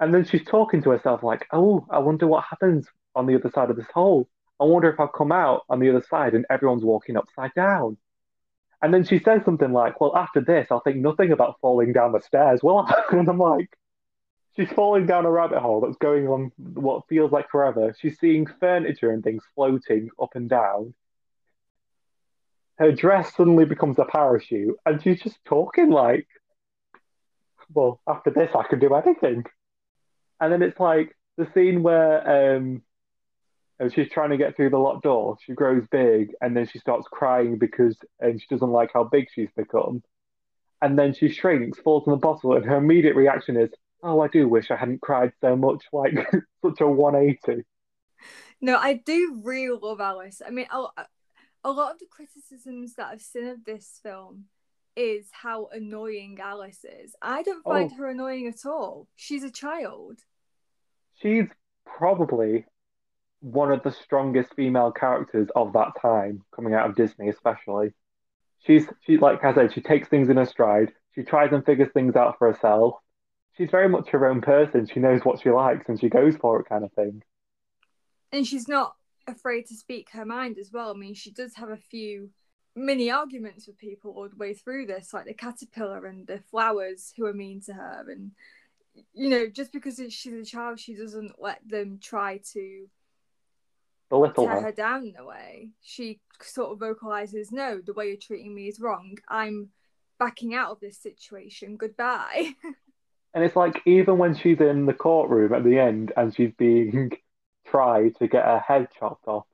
and 0.00 0.12
then 0.12 0.24
she's 0.24 0.44
talking 0.44 0.82
to 0.82 0.90
herself 0.90 1.22
like, 1.22 1.46
"Oh, 1.52 1.86
I 1.90 1.98
wonder 2.00 2.26
what 2.26 2.44
happens 2.44 2.88
on 3.14 3.26
the 3.26 3.36
other 3.36 3.50
side 3.50 3.70
of 3.70 3.76
this 3.76 3.90
hole. 3.94 4.28
I 4.58 4.64
wonder 4.64 4.90
if 4.90 4.98
I'll 4.98 5.08
come 5.08 5.32
out 5.32 5.62
on 5.68 5.78
the 5.80 5.90
other 5.90 6.02
side 6.02 6.34
and 6.34 6.46
everyone's 6.50 6.84
walking 6.84 7.16
upside 7.16 7.54
down." 7.54 7.96
And 8.82 8.92
then 8.92 9.04
she 9.04 9.18
says 9.18 9.42
something 9.44 9.72
like, 9.72 10.00
Well, 10.00 10.16
after 10.16 10.40
this, 10.40 10.68
I'll 10.70 10.80
think 10.80 10.98
nothing 10.98 11.32
about 11.32 11.58
falling 11.60 11.92
down 11.92 12.12
the 12.12 12.20
stairs, 12.20 12.62
will 12.62 12.78
I? 12.78 13.02
And 13.12 13.28
I'm 13.28 13.38
like, 13.38 13.70
She's 14.56 14.70
falling 14.70 15.06
down 15.06 15.26
a 15.26 15.30
rabbit 15.30 15.58
hole 15.60 15.80
that's 15.82 15.98
going 15.98 16.28
on 16.28 16.50
what 16.56 17.08
feels 17.08 17.30
like 17.30 17.50
forever. 17.50 17.94
She's 17.98 18.18
seeing 18.18 18.46
furniture 18.58 19.10
and 19.10 19.22
things 19.22 19.42
floating 19.54 20.08
up 20.20 20.30
and 20.34 20.48
down. 20.48 20.94
Her 22.78 22.92
dress 22.92 23.34
suddenly 23.34 23.66
becomes 23.66 23.98
a 23.98 24.04
parachute, 24.04 24.76
and 24.84 25.02
she's 25.02 25.22
just 25.22 25.38
talking 25.44 25.90
like, 25.90 26.26
Well, 27.72 28.00
after 28.06 28.30
this, 28.30 28.50
I 28.54 28.62
can 28.64 28.78
do 28.78 28.94
anything. 28.94 29.44
And 30.40 30.52
then 30.52 30.62
it's 30.62 30.78
like 30.80 31.16
the 31.36 31.48
scene 31.54 31.82
where 31.82 32.56
um, 32.56 32.82
and 33.78 33.92
she's 33.92 34.08
trying 34.10 34.30
to 34.30 34.36
get 34.36 34.56
through 34.56 34.70
the 34.70 34.78
locked 34.78 35.02
door. 35.04 35.36
She 35.44 35.52
grows 35.52 35.84
big 35.90 36.32
and 36.40 36.56
then 36.56 36.66
she 36.66 36.78
starts 36.78 37.06
crying 37.10 37.58
because 37.58 37.96
and 38.20 38.40
she 38.40 38.46
doesn't 38.50 38.70
like 38.70 38.90
how 38.94 39.04
big 39.04 39.26
she's 39.34 39.50
become. 39.56 40.02
And 40.82 40.98
then 40.98 41.14
she 41.14 41.28
shrinks, 41.30 41.78
falls 41.78 42.06
in 42.06 42.10
the 42.12 42.16
bottle, 42.18 42.54
and 42.54 42.64
her 42.64 42.76
immediate 42.76 43.16
reaction 43.16 43.56
is, 43.56 43.70
"Oh, 44.02 44.20
I 44.20 44.28
do 44.28 44.46
wish 44.48 44.70
I 44.70 44.76
hadn't 44.76 45.00
cried 45.00 45.32
so 45.40 45.56
much." 45.56 45.84
Like 45.92 46.14
such 46.62 46.80
a 46.80 46.86
180. 46.88 47.62
No, 48.60 48.76
I 48.76 48.94
do 48.94 49.40
really 49.42 49.78
love 49.80 50.00
Alice. 50.00 50.42
I 50.46 50.50
mean, 50.50 50.66
a, 50.70 50.84
a 51.64 51.70
lot 51.70 51.92
of 51.92 51.98
the 51.98 52.06
criticisms 52.10 52.94
that 52.94 53.06
I've 53.08 53.22
seen 53.22 53.46
of 53.48 53.64
this 53.64 54.00
film 54.02 54.44
is 54.96 55.28
how 55.32 55.68
annoying 55.72 56.38
Alice 56.40 56.84
is. 56.84 57.14
I 57.20 57.42
don't 57.42 57.62
find 57.64 57.90
Oh. 57.92 57.96
her 57.96 58.08
annoying 58.08 58.46
at 58.46 58.64
all. 58.64 59.08
She's 59.14 59.44
a 59.44 59.50
child. 59.50 60.20
She's 61.16 61.46
probably 61.84 62.64
one 63.46 63.70
of 63.70 63.80
the 63.84 63.92
strongest 63.92 64.54
female 64.56 64.90
characters 64.90 65.48
of 65.54 65.72
that 65.74 65.92
time, 66.02 66.42
coming 66.54 66.74
out 66.74 66.90
of 66.90 66.96
Disney, 66.96 67.28
especially. 67.28 67.90
She's 68.66 68.86
she 69.04 69.18
like 69.18 69.44
I 69.44 69.54
said, 69.54 69.72
she 69.72 69.80
takes 69.80 70.08
things 70.08 70.28
in 70.28 70.36
her 70.36 70.46
stride. 70.46 70.92
She 71.14 71.22
tries 71.22 71.52
and 71.52 71.64
figures 71.64 71.90
things 71.94 72.16
out 72.16 72.38
for 72.38 72.52
herself. 72.52 72.94
She's 73.56 73.70
very 73.70 73.88
much 73.88 74.08
her 74.08 74.26
own 74.26 74.40
person. 74.40 74.88
She 74.92 74.98
knows 74.98 75.24
what 75.24 75.40
she 75.40 75.50
likes 75.50 75.88
and 75.88 75.98
she 75.98 76.08
goes 76.08 76.36
for 76.36 76.60
it, 76.60 76.68
kind 76.68 76.84
of 76.84 76.92
thing. 76.92 77.22
And 78.32 78.44
she's 78.44 78.66
not 78.66 78.96
afraid 79.28 79.66
to 79.66 79.74
speak 79.74 80.10
her 80.10 80.26
mind 80.26 80.58
as 80.58 80.72
well. 80.72 80.90
I 80.90 80.94
mean, 80.94 81.14
she 81.14 81.30
does 81.30 81.54
have 81.54 81.70
a 81.70 81.76
few 81.76 82.30
mini 82.74 83.12
arguments 83.12 83.68
with 83.68 83.78
people 83.78 84.10
all 84.10 84.28
the 84.28 84.36
way 84.36 84.54
through 84.54 84.86
this, 84.86 85.14
like 85.14 85.26
the 85.26 85.34
caterpillar 85.34 86.04
and 86.04 86.26
the 86.26 86.40
flowers 86.50 87.14
who 87.16 87.26
are 87.26 87.32
mean 87.32 87.60
to 87.66 87.74
her. 87.74 88.06
And, 88.10 88.32
you 89.14 89.28
know, 89.28 89.46
just 89.46 89.72
because 89.72 90.02
she's 90.10 90.32
a 90.32 90.44
child, 90.44 90.80
she 90.80 90.94
doesn't 90.94 91.40
let 91.40 91.60
them 91.64 92.00
try 92.02 92.40
to 92.52 92.88
Belittle 94.08 94.46
tear 94.46 94.54
her. 94.54 94.60
her 94.62 94.72
down 94.72 95.04
in 95.06 95.16
a 95.16 95.24
way. 95.24 95.70
She 95.82 96.20
sort 96.40 96.72
of 96.72 96.78
vocalizes, 96.78 97.50
"No, 97.52 97.80
the 97.80 97.92
way 97.92 98.08
you're 98.08 98.16
treating 98.16 98.54
me 98.54 98.68
is 98.68 98.80
wrong. 98.80 99.16
I'm 99.28 99.70
backing 100.18 100.54
out 100.54 100.70
of 100.70 100.80
this 100.80 100.98
situation. 100.98 101.76
Goodbye." 101.76 102.54
And 103.34 103.44
it's 103.44 103.56
like 103.56 103.82
even 103.84 104.16
when 104.16 104.34
she's 104.34 104.60
in 104.62 104.86
the 104.86 104.94
courtroom 104.94 105.52
at 105.52 105.62
the 105.62 105.78
end 105.78 106.10
and 106.16 106.34
she's 106.34 106.52
being 106.56 107.10
tried 107.66 108.16
to 108.16 108.28
get 108.28 108.46
her 108.46 108.60
head 108.66 108.88
chopped 108.98 109.28
off, 109.28 109.44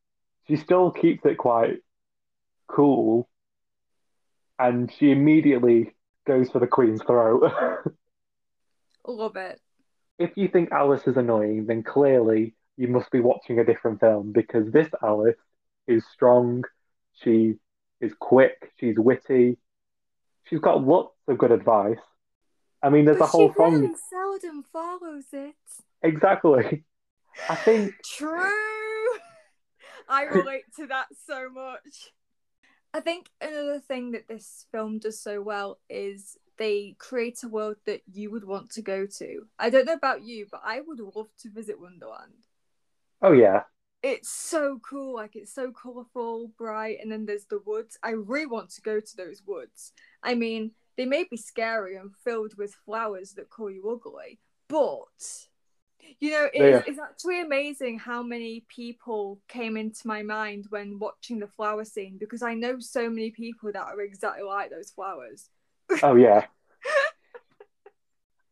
she 0.47 0.55
still 0.55 0.93
keeps 0.93 1.25
it 1.27 1.37
quite 1.37 1.79
cool. 2.69 3.29
And 4.57 4.89
she 4.93 5.11
immediately 5.11 5.97
goes 6.29 6.49
for 6.49 6.61
the 6.61 6.69
queen's 6.69 7.03
throat. 7.03 7.51
Love 9.05 9.35
it. 9.35 9.61
if 10.17 10.31
you 10.37 10.47
think 10.47 10.71
Alice 10.71 11.09
is 11.09 11.17
annoying, 11.17 11.67
then 11.67 11.83
clearly 11.83 12.55
you 12.77 12.89
must 12.89 13.11
be 13.11 13.21
watching 13.21 13.59
a 13.59 13.65
different 13.65 14.01
film 14.01 14.33
because 14.33 14.71
this 14.73 14.89
Alice 15.03 15.37
is 15.87 16.05
strong, 16.13 16.65
she 17.23 17.55
is 18.01 18.13
quick, 18.19 18.73
she's 18.79 18.99
witty, 18.99 19.59
she's 20.49 20.61
got 20.61 20.85
lots 20.85 21.15
of 21.29 21.39
good 21.39 21.53
advice. 21.53 21.99
I 22.83 22.91
mean, 22.91 23.05
there's 23.05 23.19
but 23.19 23.27
a 23.27 23.29
whole 23.29 23.51
she 23.51 23.55
song. 23.57 23.81
very 23.81 23.95
seldom 24.11 24.65
follows 24.73 25.27
it. 25.33 25.55
Exactly. 26.03 26.85
I 27.49 27.55
think 27.55 27.95
True. 28.05 28.51
I 30.09 30.25
relate 30.25 30.65
to 30.77 30.87
that 30.89 31.07
so 31.27 31.49
much. 31.49 32.11
I 32.93 33.01
think 33.01 33.31
another 33.41 33.81
thing 33.81 34.11
that 34.13 34.29
this 34.29 34.67
film 34.71 34.99
does 34.99 35.21
so 35.21 35.41
well 35.41 35.79
is 35.89 36.37
they 36.59 36.95
create 36.99 37.43
a 37.43 37.49
world 37.49 37.77
that 37.87 38.03
you 38.13 38.31
would 38.31 38.45
want 38.45 38.71
to 38.73 38.83
go 38.83 39.07
to. 39.07 39.47
I 39.59 39.71
don't 39.71 39.87
know 39.87 39.95
about 39.95 40.23
you, 40.23 40.47
but 40.51 40.61
I 40.65 40.81
would 40.81 41.01
love 41.01 41.29
to 41.41 41.51
visit 41.51 41.81
Wonderland. 41.81 42.47
Oh 43.23 43.33
yeah. 43.33 43.63
It's 44.03 44.29
so 44.31 44.81
cool, 44.89 45.15
like 45.15 45.37
it's 45.37 45.55
so 45.55 45.71
colourful, 45.71 46.51
bright, 46.59 46.99
and 47.01 47.11
then 47.11 47.25
there's 47.25 47.45
the 47.45 47.61
woods. 47.65 47.99
I 48.03 48.11
really 48.11 48.47
want 48.47 48.71
to 48.71 48.81
go 48.83 48.99
to 48.99 49.17
those 49.17 49.43
woods. 49.47 49.93
I 50.25 50.35
mean, 50.35 50.73
they 50.97 51.05
may 51.05 51.25
be 51.31 51.37
scary 51.37 51.97
and 51.97 52.11
filled 52.25 52.55
with 52.59 52.75
flowers 52.85 53.33
that 53.35 53.49
call 53.49 53.71
you 53.71 53.89
ugly, 53.89 54.41
but 54.69 55.47
you 56.21 56.31
know, 56.31 56.49
it's, 56.53 56.87
Yeah. 56.87 56.93
it's 56.93 56.99
actually 56.99 57.41
amazing 57.41 57.99
how 58.01 58.23
many 58.25 58.65
people 58.69 59.41
came 59.49 59.77
into 59.77 60.07
my 60.07 60.23
mind 60.23 60.67
when 60.71 60.99
watching 60.99 61.39
the 61.39 61.47
flower 61.47 61.85
scene 61.85 62.17
because 62.19 62.43
I 62.43 62.55
know 62.55 62.81
so 62.81 63.09
many 63.09 63.31
people 63.31 63.71
that 63.73 63.83
are 63.87 64.01
exactly 64.01 64.43
like 64.43 64.71
those 64.71 64.91
flowers. 64.91 65.49
Oh 66.03 66.17
yeah. 66.17 66.47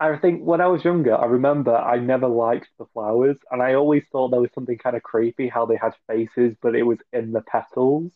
I 0.00 0.16
think 0.16 0.42
when 0.42 0.62
I 0.62 0.66
was 0.66 0.83
younger, 0.83 1.14
I 1.14 1.26
remember 1.26 1.76
I 1.76 1.99
never 1.99 2.26
liked 2.26 2.69
the 2.78 2.87
flowers, 2.95 3.37
and 3.50 3.62
I 3.62 3.75
always 3.75 4.02
thought 4.11 4.30
there 4.30 4.40
was 4.40 4.50
something 4.54 4.78
kind 4.78 4.97
of 4.97 5.02
creepy 5.02 5.49
how 5.49 5.66
they 5.66 5.76
had 5.76 5.92
faces, 6.07 6.57
but 6.62 6.75
it 6.75 6.85
was 6.85 6.99
in 7.12 7.33
the 7.33 7.42
petals. 7.42 8.11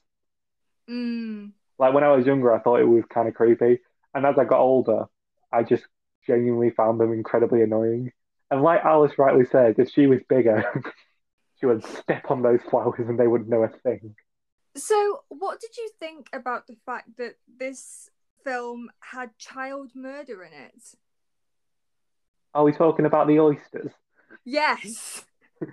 Mm. 0.88 1.53
Like 1.79 1.93
when 1.93 2.03
I 2.03 2.12
was 2.12 2.25
younger, 2.25 2.55
I 2.55 2.61
thought 2.61 2.81
it 2.81 2.88
was 2.88 3.05
kind 3.12 3.29
of 3.29 3.35
creepy, 3.35 3.81
and 4.14 4.25
as 4.25 4.38
I 4.38 4.45
got 4.45 4.61
older, 4.61 5.05
I 5.53 5.62
just 5.62 5.85
genuinely 6.26 6.71
found 6.71 6.99
them 6.99 7.12
incredibly 7.12 7.62
annoying. 7.62 8.12
And 8.50 8.62
like 8.62 8.83
Alice 8.83 9.19
rightly 9.19 9.45
said, 9.45 9.75
if 9.79 9.91
she 9.91 10.07
was 10.07 10.21
bigger, 10.29 10.64
she 11.61 11.67
would 11.67 11.85
step 11.85 12.31
on 12.31 12.41
those 12.41 12.61
flowers 12.62 13.07
and 13.09 13.19
they 13.19 13.26
wouldn't 13.26 13.50
know 13.50 13.62
a 13.62 13.69
thing. 13.69 14.14
So, 14.76 15.21
what 15.29 15.61
did 15.61 15.76
you 15.76 15.91
think 16.00 16.29
about 16.33 16.67
the 16.67 16.76
fact 16.87 17.17
that 17.19 17.35
this 17.59 18.11
film 18.43 18.91
had 19.00 19.37
child 19.38 19.93
murder 19.95 20.43
in 20.43 20.53
it? 20.53 20.95
Are 22.54 22.64
we 22.64 22.73
talking 22.73 23.06
about 23.06 23.26
the 23.26 23.40
oysters? 23.40 23.90
Yes. 24.44 25.25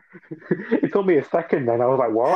it 0.71 0.91
took 0.91 1.05
me 1.05 1.17
a 1.17 1.25
second 1.25 1.67
then. 1.67 1.81
I 1.81 1.85
was 1.85 1.99
like, 1.99 2.11
what? 2.11 2.29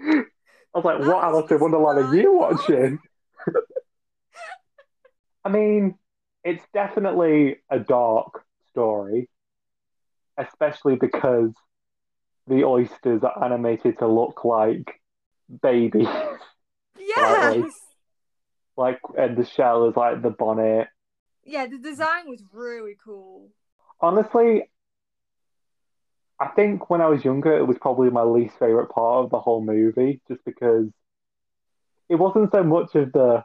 I 0.00 0.24
was 0.74 0.84
like, 0.84 0.98
what 1.00 1.24
Alice 1.24 1.50
in 1.50 1.60
Wonderland 1.60 1.98
are 1.98 2.14
you 2.14 2.32
watching? 2.34 2.98
I 5.44 5.48
mean, 5.48 5.94
it's 6.44 6.64
definitely 6.74 7.56
a 7.70 7.78
dark 7.78 8.44
story, 8.70 9.28
especially 10.36 10.96
because 10.96 11.52
the 12.46 12.64
oysters 12.64 13.22
are 13.22 13.44
animated 13.44 13.98
to 13.98 14.06
look 14.06 14.44
like 14.44 15.00
babies. 15.62 16.08
Yes. 17.16 17.64
like 18.76 19.00
and 19.16 19.36
the 19.36 19.44
shell 19.44 19.88
is 19.88 19.96
like 19.96 20.20
the 20.20 20.30
bonnet. 20.30 20.88
Yeah, 21.48 21.66
the 21.66 21.78
design 21.78 22.28
was 22.28 22.42
really 22.52 22.94
cool. 23.02 23.48
Honestly, 24.00 24.70
I 26.38 26.48
think 26.48 26.90
when 26.90 27.00
I 27.00 27.06
was 27.06 27.24
younger, 27.24 27.56
it 27.56 27.66
was 27.66 27.78
probably 27.80 28.10
my 28.10 28.22
least 28.22 28.58
favorite 28.58 28.90
part 28.90 29.24
of 29.24 29.30
the 29.30 29.40
whole 29.40 29.64
movie, 29.64 30.20
just 30.28 30.44
because 30.44 30.88
it 32.10 32.16
wasn't 32.16 32.52
so 32.52 32.62
much 32.62 32.94
of 32.94 33.12
the 33.12 33.44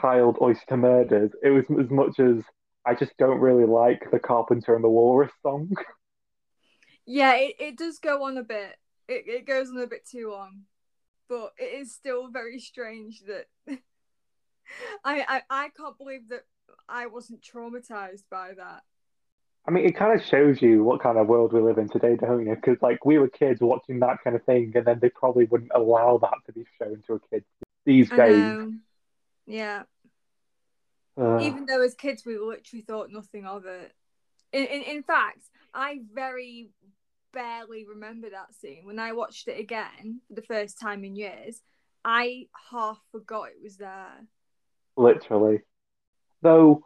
child 0.00 0.38
oyster 0.40 0.76
murders. 0.76 1.30
It 1.42 1.50
was 1.50 1.64
as 1.78 1.90
much 1.90 2.18
as 2.18 2.42
I 2.86 2.94
just 2.94 3.12
don't 3.18 3.40
really 3.40 3.66
like 3.66 4.10
the 4.10 4.18
Carpenter 4.18 4.74
and 4.74 4.82
the 4.82 4.88
Walrus 4.88 5.32
song. 5.42 5.70
Yeah, 7.10 7.36
it, 7.36 7.54
it 7.58 7.78
does 7.78 7.98
go 7.98 8.24
on 8.24 8.36
a 8.36 8.42
bit. 8.42 8.76
It, 9.08 9.24
it 9.26 9.46
goes 9.46 9.70
on 9.70 9.78
a 9.78 9.86
bit 9.86 10.06
too 10.06 10.30
long. 10.30 10.64
But 11.26 11.52
it 11.58 11.80
is 11.80 11.94
still 11.94 12.28
very 12.28 12.60
strange 12.60 13.22
that 13.26 13.46
I, 15.02 15.24
I 15.26 15.42
I 15.48 15.68
can't 15.70 15.96
believe 15.96 16.28
that 16.28 16.42
I 16.88 17.06
wasn't 17.06 17.42
traumatized 17.42 18.24
by 18.30 18.52
that. 18.56 18.82
I 19.66 19.70
mean, 19.70 19.84
it 19.84 19.96
kind 19.96 20.18
of 20.18 20.26
shows 20.26 20.62
you 20.62 20.82
what 20.82 21.02
kind 21.02 21.18
of 21.18 21.26
world 21.26 21.52
we 21.52 21.60
live 21.60 21.76
in 21.76 21.88
today, 21.88 22.16
don't 22.16 22.46
you? 22.46 22.54
Because 22.54 22.78
like 22.80 23.04
we 23.04 23.18
were 23.18 23.28
kids 23.28 23.60
watching 23.60 24.00
that 24.00 24.18
kind 24.24 24.34
of 24.34 24.42
thing, 24.44 24.72
and 24.74 24.86
then 24.86 24.98
they 25.00 25.10
probably 25.10 25.44
wouldn't 25.44 25.72
allow 25.74 26.18
that 26.18 26.38
to 26.46 26.52
be 26.52 26.64
shown 26.80 27.02
to 27.06 27.14
a 27.14 27.20
kid 27.28 27.44
these 27.84 28.08
days. 28.08 28.58
Yeah. 29.46 29.82
Uh, 31.20 31.40
Even 31.40 31.66
though 31.66 31.82
as 31.82 31.94
kids 31.94 32.24
we 32.24 32.38
literally 32.38 32.82
thought 32.82 33.10
nothing 33.10 33.44
of 33.44 33.66
it. 33.66 33.92
In, 34.52 34.64
in 34.64 34.82
in 34.82 35.02
fact, 35.02 35.40
I 35.74 36.00
very 36.14 36.70
barely 37.34 37.84
remember 37.84 38.30
that 38.30 38.54
scene. 38.54 38.86
When 38.86 38.98
I 38.98 39.12
watched 39.12 39.48
it 39.48 39.58
again 39.60 40.20
for 40.28 40.34
the 40.34 40.42
first 40.42 40.80
time 40.80 41.04
in 41.04 41.16
years, 41.16 41.60
I 42.04 42.46
half 42.70 42.98
forgot 43.12 43.48
it 43.48 43.62
was 43.62 43.76
there. 43.76 44.26
literally. 44.96 45.60
Though 46.42 46.82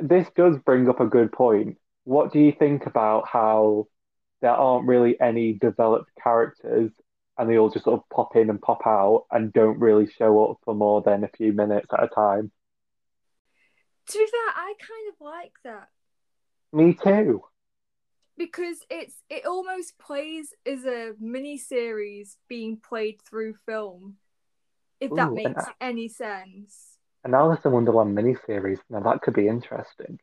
this 0.00 0.28
does 0.36 0.58
bring 0.58 0.88
up 0.88 1.00
a 1.00 1.06
good 1.06 1.32
point. 1.32 1.78
What 2.04 2.32
do 2.32 2.38
you 2.38 2.52
think 2.52 2.86
about 2.86 3.28
how 3.28 3.88
there 4.42 4.50
aren't 4.52 4.86
really 4.88 5.18
any 5.20 5.54
developed 5.54 6.10
characters 6.22 6.90
and 7.38 7.48
they 7.50 7.58
all 7.58 7.70
just 7.70 7.84
sort 7.84 7.98
of 8.00 8.08
pop 8.10 8.36
in 8.36 8.50
and 8.50 8.60
pop 8.60 8.86
out 8.86 9.24
and 9.30 9.52
don't 9.52 9.78
really 9.80 10.06
show 10.06 10.50
up 10.50 10.58
for 10.64 10.74
more 10.74 11.02
than 11.02 11.24
a 11.24 11.28
few 11.36 11.52
minutes 11.52 11.88
at 11.92 12.04
a 12.04 12.08
time? 12.08 12.50
To 14.08 14.18
be 14.18 14.26
fair, 14.26 14.54
I 14.54 14.74
kind 14.78 15.08
of 15.12 15.20
like 15.20 15.52
that. 15.64 15.88
Me 16.72 16.92
too. 16.94 17.44
because 18.36 18.78
it's 18.90 19.22
it 19.30 19.46
almost 19.46 19.96
plays 19.98 20.52
as 20.66 20.84
a 20.84 21.12
mini 21.20 21.56
series 21.56 22.36
being 22.48 22.76
played 22.76 23.22
through 23.22 23.54
film 23.64 24.16
if 25.00 25.14
that 25.14 25.30
Ooh, 25.30 25.34
makes 25.34 25.64
I- 25.68 25.72
any 25.80 26.08
sense 26.08 26.93
An 27.24 27.34
Alice 27.34 27.64
in 27.64 27.72
Wonderland 27.72 28.16
miniseries. 28.16 28.80
Now 28.90 29.00
that 29.00 29.22
could 29.22 29.34
be 29.34 29.48
interesting. 29.48 30.18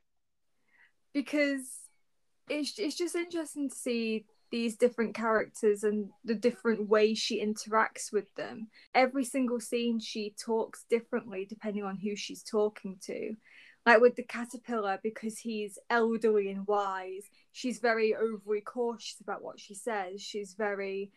because 1.13 1.67
it's 2.49 2.77
it's 2.79 2.97
just 2.97 3.15
interesting 3.15 3.69
to 3.69 3.75
see 3.75 4.25
these 4.51 4.75
different 4.75 5.15
characters 5.15 5.83
and 5.83 6.09
the 6.25 6.35
different 6.35 6.89
ways 6.89 7.17
she 7.17 7.43
interacts 7.43 8.11
with 8.11 8.33
them 8.35 8.67
every 8.93 9.23
single 9.23 9.59
scene 9.59 9.99
she 9.99 10.33
talks 10.43 10.85
differently 10.89 11.45
depending 11.45 11.83
on 11.83 11.97
who 11.97 12.15
she's 12.15 12.43
talking 12.43 12.97
to 13.01 13.35
like 13.85 14.01
with 14.01 14.15
the 14.15 14.23
caterpillar 14.23 14.99
because 15.01 15.37
he's 15.39 15.79
elderly 15.89 16.49
and 16.51 16.67
wise 16.67 17.23
she's 17.53 17.79
very 17.79 18.13
overly 18.15 18.61
cautious 18.61 19.17
about 19.21 19.41
what 19.43 19.59
she 19.59 19.73
says 19.73 20.21
she's 20.21 20.53
very 20.53 21.11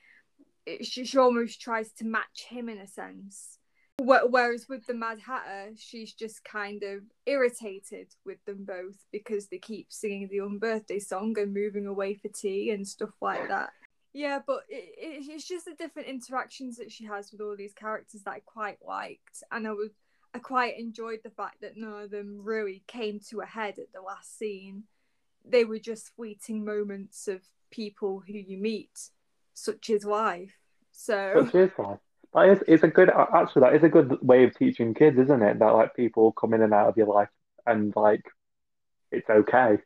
she, 0.82 1.04
she 1.04 1.18
almost 1.18 1.60
tries 1.60 1.90
to 1.92 2.04
match 2.04 2.46
him 2.48 2.68
in 2.68 2.78
a 2.78 2.86
sense 2.86 3.58
whereas 3.98 4.66
with 4.68 4.87
the 4.87 4.94
mad 4.94 5.18
hatter 5.20 5.70
she's 5.76 6.12
just 6.12 6.44
kind 6.44 6.83
of 6.83 7.02
irritated 7.26 8.09
with 8.26 8.44
them 8.44 8.64
both 8.64 8.96
because 9.12 9.46
they 9.46 9.59
keep 9.59 9.87
singing 9.90 10.28
the 10.30 10.38
unbirthday 10.38 11.00
song 11.00 11.35
and 11.38 11.54
moving 11.54 11.87
away 11.87 12.14
for 12.14 12.28
tea 12.28 12.70
and 12.70 12.87
stuff 12.87 13.12
like 13.20 13.48
that 13.48 13.70
yeah 14.12 14.40
but 14.44 14.61
it, 14.68 14.94
it, 14.98 15.24
it's 15.30 15.46
just 15.46 15.64
the 15.64 15.74
different 15.74 16.09
interactions 16.09 16.76
that 16.76 16.90
she 16.90 17.04
has 17.04 17.30
with 17.30 17.40
all 17.40 17.54
these 17.57 17.72
characters 17.72 18.22
that 18.22 18.33
i 18.33 18.40
quite 18.40 18.78
liked 18.85 19.42
and 19.52 19.66
i 19.66 19.70
was 19.70 19.90
I 20.35 20.40
quite 20.40 20.78
enjoyed 20.78 21.20
the 21.22 21.30
fact 21.30 21.61
that 21.61 21.76
none 21.76 22.02
of 22.02 22.11
them 22.11 22.40
really 22.42 22.83
came 22.88 23.20
to 23.30 23.40
a 23.40 23.46
head 23.46 23.78
at 23.78 23.92
the 23.94 24.00
last 24.00 24.37
scene. 24.37 24.83
They 25.44 25.64
were 25.64 25.78
just 25.78 26.14
fleeting 26.16 26.64
moments 26.64 27.28
of 27.28 27.42
people 27.70 28.22
who 28.26 28.33
you 28.33 28.59
meet, 28.59 29.11
such 29.54 29.90
as 29.90 30.04
life. 30.04 30.59
So 30.90 31.44
Which 31.44 31.54
is 31.54 31.70
fine. 31.76 31.98
That 32.35 32.49
is, 32.49 32.64
it's 32.66 32.83
a 32.83 32.88
good, 32.88 33.11
actually, 33.11 33.61
that 33.62 33.75
is 33.77 33.85
a 33.85 33.88
good 33.88 34.18
way 34.20 34.44
of 34.44 34.57
teaching 34.57 34.94
kids, 34.94 35.18
isn't 35.18 35.42
it? 35.42 35.59
That 35.61 35.70
like 35.75 35.94
people 35.94 36.33
come 36.33 36.53
in 36.55 36.62
and 36.62 36.75
out 36.75 36.88
of 36.88 36.97
your 36.97 37.07
life 37.07 37.29
and 37.66 37.92
like 37.97 38.25
it's 39.12 39.29
okay. 39.31 39.79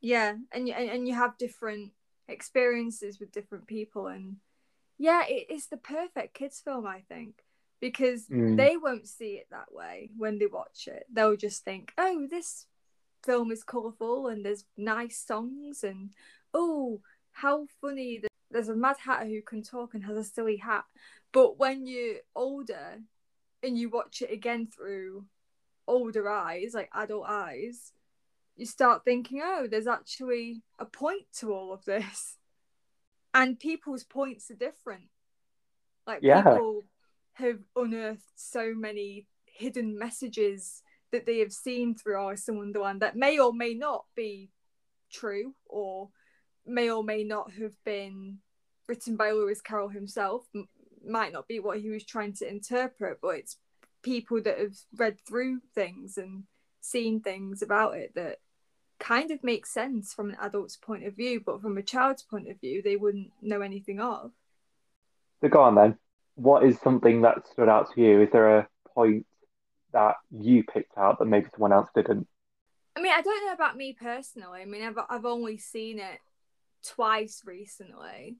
yeah, 0.00 0.34
and 0.52 0.68
you 0.68 0.74
and, 0.74 0.88
and 0.90 1.08
you 1.08 1.14
have 1.14 1.38
different 1.38 1.92
experiences 2.28 3.18
with 3.20 3.32
different 3.32 3.66
people, 3.66 4.06
and 4.06 4.36
yeah, 4.98 5.24
it, 5.26 5.46
it's 5.50 5.66
the 5.66 5.76
perfect 5.76 6.34
kids 6.34 6.60
film, 6.64 6.86
I 6.86 7.02
think, 7.08 7.44
because 7.80 8.28
Mm. 8.28 8.56
they 8.56 8.76
won't 8.76 9.08
see 9.08 9.34
it 9.34 9.48
that 9.50 9.72
way 9.72 10.10
when 10.16 10.38
they 10.38 10.46
watch 10.46 10.86
it. 10.88 11.04
They'll 11.12 11.36
just 11.36 11.64
think, 11.64 11.92
oh, 11.98 12.26
this 12.30 12.66
film 13.24 13.50
is 13.50 13.64
colourful 13.64 14.28
and 14.28 14.44
there's 14.44 14.64
nice 14.76 15.18
songs, 15.18 15.84
and 15.84 16.10
oh, 16.54 17.00
how 17.32 17.66
funny 17.80 18.20
there's 18.50 18.68
a 18.68 18.76
Mad 18.76 18.96
Hatter 18.98 19.26
who 19.26 19.42
can 19.42 19.62
talk 19.62 19.94
and 19.94 20.04
has 20.04 20.16
a 20.16 20.24
silly 20.24 20.56
hat. 20.56 20.84
But 21.32 21.58
when 21.58 21.86
you're 21.86 22.16
older 22.34 23.00
and 23.62 23.78
you 23.78 23.90
watch 23.90 24.22
it 24.22 24.32
again 24.32 24.66
through 24.66 25.26
older 25.86 26.30
eyes, 26.30 26.72
like 26.74 26.90
adult 26.94 27.26
eyes, 27.28 27.92
you 28.56 28.66
start 28.66 29.04
thinking, 29.04 29.40
oh, 29.42 29.66
there's 29.70 29.86
actually 29.86 30.62
a 30.78 30.84
point 30.84 31.26
to 31.40 31.52
all 31.52 31.72
of 31.72 31.84
this. 31.84 32.36
And 33.34 33.58
people's 33.58 34.04
points 34.04 34.50
are 34.50 34.54
different. 34.56 35.08
Like 36.06 36.20
Yeah. 36.22 36.42
people 36.42 36.84
have 37.34 37.58
unearthed 37.76 38.32
so 38.34 38.74
many 38.74 39.26
hidden 39.44 39.98
messages 39.98 40.82
that 41.12 41.26
they 41.26 41.38
have 41.38 41.52
seen 41.52 41.94
through 41.94 42.18
Alice 42.18 42.48
in 42.48 42.56
Wonderland 42.56 43.02
that 43.02 43.16
may 43.16 43.38
or 43.38 43.52
may 43.52 43.74
not 43.74 44.04
be 44.14 44.50
true 45.10 45.54
or 45.66 46.10
may 46.68 46.90
or 46.90 47.02
may 47.02 47.24
not 47.24 47.52
have 47.52 47.72
been 47.84 48.38
written 48.86 49.16
by 49.16 49.30
Lewis 49.32 49.60
Carroll 49.60 49.88
himself, 49.88 50.46
M- 50.54 50.68
might 51.06 51.32
not 51.32 51.48
be 51.48 51.60
what 51.60 51.80
he 51.80 51.90
was 51.90 52.04
trying 52.04 52.34
to 52.34 52.48
interpret, 52.48 53.18
but 53.20 53.36
it's 53.36 53.56
people 54.02 54.40
that 54.42 54.58
have 54.58 54.76
read 54.96 55.18
through 55.26 55.60
things 55.74 56.18
and 56.18 56.44
seen 56.80 57.20
things 57.20 57.62
about 57.62 57.96
it 57.96 58.14
that 58.14 58.38
kind 58.98 59.30
of 59.30 59.44
make 59.44 59.66
sense 59.66 60.12
from 60.12 60.30
an 60.30 60.36
adult's 60.40 60.76
point 60.76 61.04
of 61.04 61.14
view, 61.14 61.40
but 61.44 61.60
from 61.60 61.78
a 61.78 61.82
child's 61.82 62.22
point 62.22 62.48
of 62.48 62.60
view, 62.60 62.82
they 62.82 62.96
wouldn't 62.96 63.30
know 63.42 63.60
anything 63.60 64.00
of. 64.00 64.32
So 65.40 65.48
go 65.48 65.62
on 65.62 65.74
then. 65.74 65.96
What 66.34 66.64
is 66.64 66.78
something 66.80 67.22
that 67.22 67.46
stood 67.48 67.68
out 67.68 67.92
to 67.94 68.00
you? 68.00 68.22
Is 68.22 68.30
there 68.30 68.58
a 68.58 68.68
point 68.94 69.26
that 69.92 70.16
you 70.30 70.64
picked 70.64 70.96
out 70.96 71.18
that 71.18 71.26
maybe 71.26 71.48
someone 71.50 71.72
else 71.72 71.88
didn't? 71.94 72.26
I 72.96 73.00
mean, 73.00 73.12
I 73.12 73.22
don't 73.22 73.46
know 73.46 73.52
about 73.52 73.76
me 73.76 73.92
personally. 73.92 74.60
I 74.60 74.64
mean, 74.64 74.82
I've 74.82 74.98
I've 75.08 75.24
only 75.24 75.58
seen 75.58 76.00
it 76.00 76.18
twice 76.84 77.42
recently. 77.44 78.36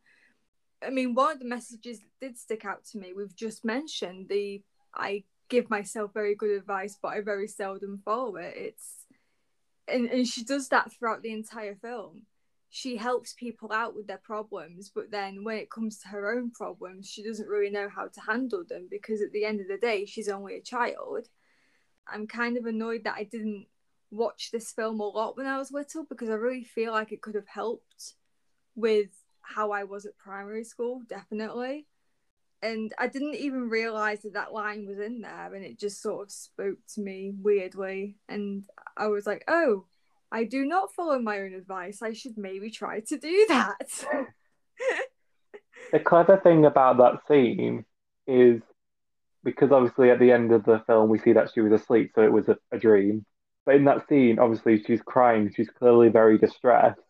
I 0.82 0.90
mean, 0.90 1.14
one 1.14 1.32
of 1.32 1.38
the 1.38 1.44
messages 1.44 1.98
that 2.00 2.26
did 2.26 2.38
stick 2.38 2.64
out 2.64 2.84
to 2.92 2.98
me, 2.98 3.12
we've 3.12 3.34
just 3.34 3.64
mentioned 3.64 4.28
the 4.28 4.62
I 4.94 5.24
give 5.48 5.70
myself 5.70 6.12
very 6.12 6.34
good 6.34 6.50
advice, 6.50 6.98
but 7.00 7.08
I 7.08 7.20
very 7.20 7.48
seldom 7.48 8.00
follow 8.04 8.36
it. 8.36 8.54
It's 8.56 9.04
and, 9.86 10.06
and 10.10 10.26
she 10.26 10.44
does 10.44 10.68
that 10.68 10.92
throughout 10.92 11.22
the 11.22 11.32
entire 11.32 11.74
film. 11.74 12.22
She 12.70 12.96
helps 12.96 13.32
people 13.32 13.72
out 13.72 13.94
with 13.94 14.06
their 14.06 14.18
problems, 14.18 14.90
but 14.94 15.10
then 15.10 15.42
when 15.42 15.56
it 15.56 15.70
comes 15.70 15.98
to 16.00 16.08
her 16.08 16.30
own 16.36 16.50
problems, 16.50 17.08
she 17.08 17.22
doesn't 17.22 17.48
really 17.48 17.70
know 17.70 17.88
how 17.88 18.08
to 18.08 18.20
handle 18.20 18.62
them 18.68 18.88
because 18.90 19.22
at 19.22 19.32
the 19.32 19.46
end 19.46 19.60
of 19.60 19.68
the 19.68 19.78
day, 19.78 20.04
she's 20.04 20.28
only 20.28 20.56
a 20.56 20.60
child. 20.60 21.28
I'm 22.06 22.26
kind 22.26 22.58
of 22.58 22.66
annoyed 22.66 23.04
that 23.04 23.16
I 23.16 23.24
didn't 23.24 23.66
watch 24.10 24.50
this 24.50 24.70
film 24.72 25.00
a 25.00 25.08
lot 25.08 25.36
when 25.36 25.46
I 25.46 25.56
was 25.56 25.72
little 25.72 26.04
because 26.04 26.28
I 26.28 26.34
really 26.34 26.64
feel 26.64 26.92
like 26.92 27.10
it 27.10 27.22
could 27.22 27.34
have 27.34 27.48
helped 27.48 28.14
with 28.78 29.10
how 29.42 29.72
I 29.72 29.84
was 29.84 30.06
at 30.06 30.16
primary 30.16 30.64
school, 30.64 31.02
definitely. 31.08 31.86
And 32.62 32.92
I 32.98 33.06
didn't 33.06 33.36
even 33.36 33.68
realize 33.68 34.22
that 34.22 34.34
that 34.34 34.52
line 34.52 34.86
was 34.86 34.98
in 34.98 35.20
there, 35.20 35.54
and 35.54 35.64
it 35.64 35.78
just 35.78 36.02
sort 36.02 36.26
of 36.26 36.32
spoke 36.32 36.78
to 36.94 37.00
me 37.00 37.32
weirdly. 37.40 38.16
And 38.28 38.64
I 38.96 39.08
was 39.08 39.26
like, 39.26 39.44
oh, 39.48 39.86
I 40.30 40.44
do 40.44 40.64
not 40.64 40.92
follow 40.92 41.18
my 41.18 41.40
own 41.40 41.54
advice. 41.54 42.02
I 42.02 42.12
should 42.12 42.36
maybe 42.36 42.70
try 42.70 43.00
to 43.00 43.18
do 43.18 43.46
that. 43.48 43.88
The 45.92 46.00
clever 46.00 46.36
thing 46.36 46.66
about 46.66 46.98
that 46.98 47.20
scene 47.26 47.84
is 48.26 48.60
because 49.44 49.70
obviously 49.72 50.10
at 50.10 50.18
the 50.18 50.32
end 50.32 50.52
of 50.52 50.64
the 50.64 50.82
film 50.86 51.08
we 51.08 51.18
see 51.18 51.32
that 51.32 51.50
she 51.54 51.60
was 51.60 51.72
asleep, 51.72 52.10
so 52.14 52.22
it 52.22 52.32
was 52.32 52.48
a, 52.48 52.58
a 52.72 52.78
dream. 52.78 53.24
But 53.64 53.76
in 53.76 53.84
that 53.84 54.06
scene, 54.08 54.38
obviously 54.38 54.82
she's 54.82 55.00
crying, 55.00 55.52
she's 55.54 55.70
clearly 55.70 56.08
very 56.08 56.36
distressed, 56.36 57.00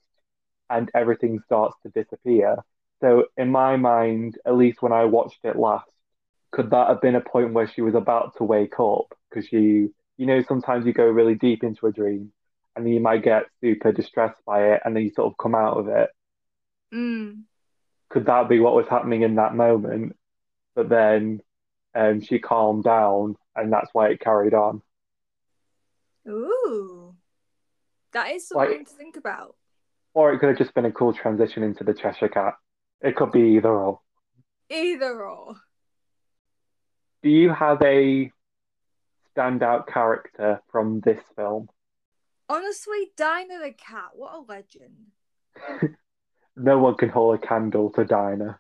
and 0.70 0.90
everything 0.94 1.40
starts 1.44 1.76
to 1.83 1.90
disappear. 1.90 2.57
So 3.00 3.26
in 3.37 3.50
my 3.50 3.76
mind, 3.76 4.38
at 4.44 4.57
least 4.57 4.83
when 4.83 4.92
I 4.92 5.04
watched 5.04 5.44
it 5.44 5.57
last, 5.57 5.90
could 6.50 6.70
that 6.70 6.88
have 6.88 7.00
been 7.00 7.14
a 7.14 7.20
point 7.20 7.52
where 7.52 7.68
she 7.68 7.83
was 7.83 7.94
about 7.94 8.37
to 8.37 8.44
wake 8.44 8.81
up? 8.81 9.14
Because 9.31 9.52
you, 9.52 9.94
you 10.16 10.26
know, 10.26 10.42
sometimes 10.42 10.87
you 10.87 10.92
go 10.92 11.04
really 11.04 11.35
deep 11.35 11.62
into 11.62 11.87
a 11.87 11.92
dream 11.92 12.33
and 12.74 12.85
then 12.85 12.92
you 12.92 13.00
might 13.00 13.22
get 13.22 13.44
super 13.61 13.92
distressed 13.92 14.40
by 14.46 14.72
it 14.72 14.83
and 14.85 14.96
then 14.96 15.02
you 15.02 15.11
sort 15.11 15.31
of 15.33 15.37
come 15.38 15.54
out 15.54 15.76
of 15.76 15.88
it. 15.88 16.11
Mm. 16.92 17.42
Could 18.09 18.26
that 18.26 18.48
be 18.48 18.59
what 18.61 18.74
was 18.74 18.88
happening 18.88 19.22
in 19.22 19.35
that 19.37 19.54
moment? 19.54 20.16
But 20.74 20.88
then 20.88 21.40
um, 21.94 22.20
she 22.20 22.38
calmed 22.38 22.85
down 22.85 23.37
and 23.54 23.72
that's 23.72 23.90
why 23.92 24.09
it 24.09 24.20
carried 24.20 24.54
on. 24.54 24.83
Ooh. 26.28 27.14
That 28.12 28.31
is 28.33 28.48
something 28.48 28.78
Like- 28.78 28.88
to 28.88 28.94
think 28.94 29.16
about. 29.16 29.54
Or 30.14 30.33
it 30.33 30.38
could 30.38 30.49
have 30.49 30.59
just 30.59 30.75
been 30.75 30.85
a 30.85 30.92
cool 30.92 31.12
transition 31.12 31.62
into 31.62 31.85
the 31.85 31.94
Cheshire 31.94 32.29
Cat. 32.29 32.55
It 33.01 33.16
could 33.16 33.33
be 33.33 33.57
either 33.57 33.71
or. 33.71 34.01
Either 34.71 35.25
or. 35.25 35.57
Do 37.23 37.31
you 37.31 37.53
have 37.53 37.81
a 37.83 38.31
standout 39.37 39.87
character 39.87 40.61
from 40.71 41.01
this 41.01 41.21
film? 41.37 41.68
Honestly, 42.49 43.12
Dinah 43.16 43.61
the 43.62 43.73
cat, 43.73 44.11
what 44.14 44.35
a 44.35 44.40
legend. 44.40 45.12
No 46.61 46.79
one 46.79 46.97
can 46.97 47.09
hold 47.09 47.37
a 47.37 47.38
candle 47.38 47.90
to 47.90 48.05
Dinah. 48.05 48.59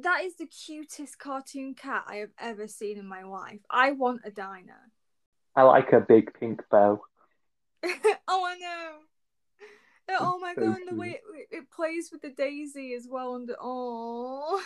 That 0.00 0.24
is 0.24 0.34
the 0.34 0.46
cutest 0.46 1.20
cartoon 1.20 1.74
cat 1.74 2.04
I 2.08 2.16
have 2.16 2.30
ever 2.36 2.66
seen 2.66 2.98
in 2.98 3.06
my 3.06 3.22
life. 3.22 3.60
I 3.70 3.92
want 3.92 4.22
a 4.24 4.30
Dinah. 4.32 4.90
I 5.54 5.62
like 5.62 5.92
a 5.92 6.00
big 6.00 6.34
pink 6.34 6.62
bow. 6.68 7.00
oh, 7.84 8.44
I 8.44 8.56
know. 8.58 8.92
Oh, 10.18 10.34
oh 10.34 10.38
my 10.38 10.54
so 10.54 10.62
god, 10.62 10.80
and 10.80 10.88
the 10.88 10.94
way 10.94 11.20
it, 11.34 11.48
it 11.50 11.70
plays 11.70 12.10
with 12.12 12.22
the 12.22 12.30
daisy 12.30 12.94
as 12.94 13.06
well. 13.08 13.34
And 13.36 13.50
oh, 13.60 14.62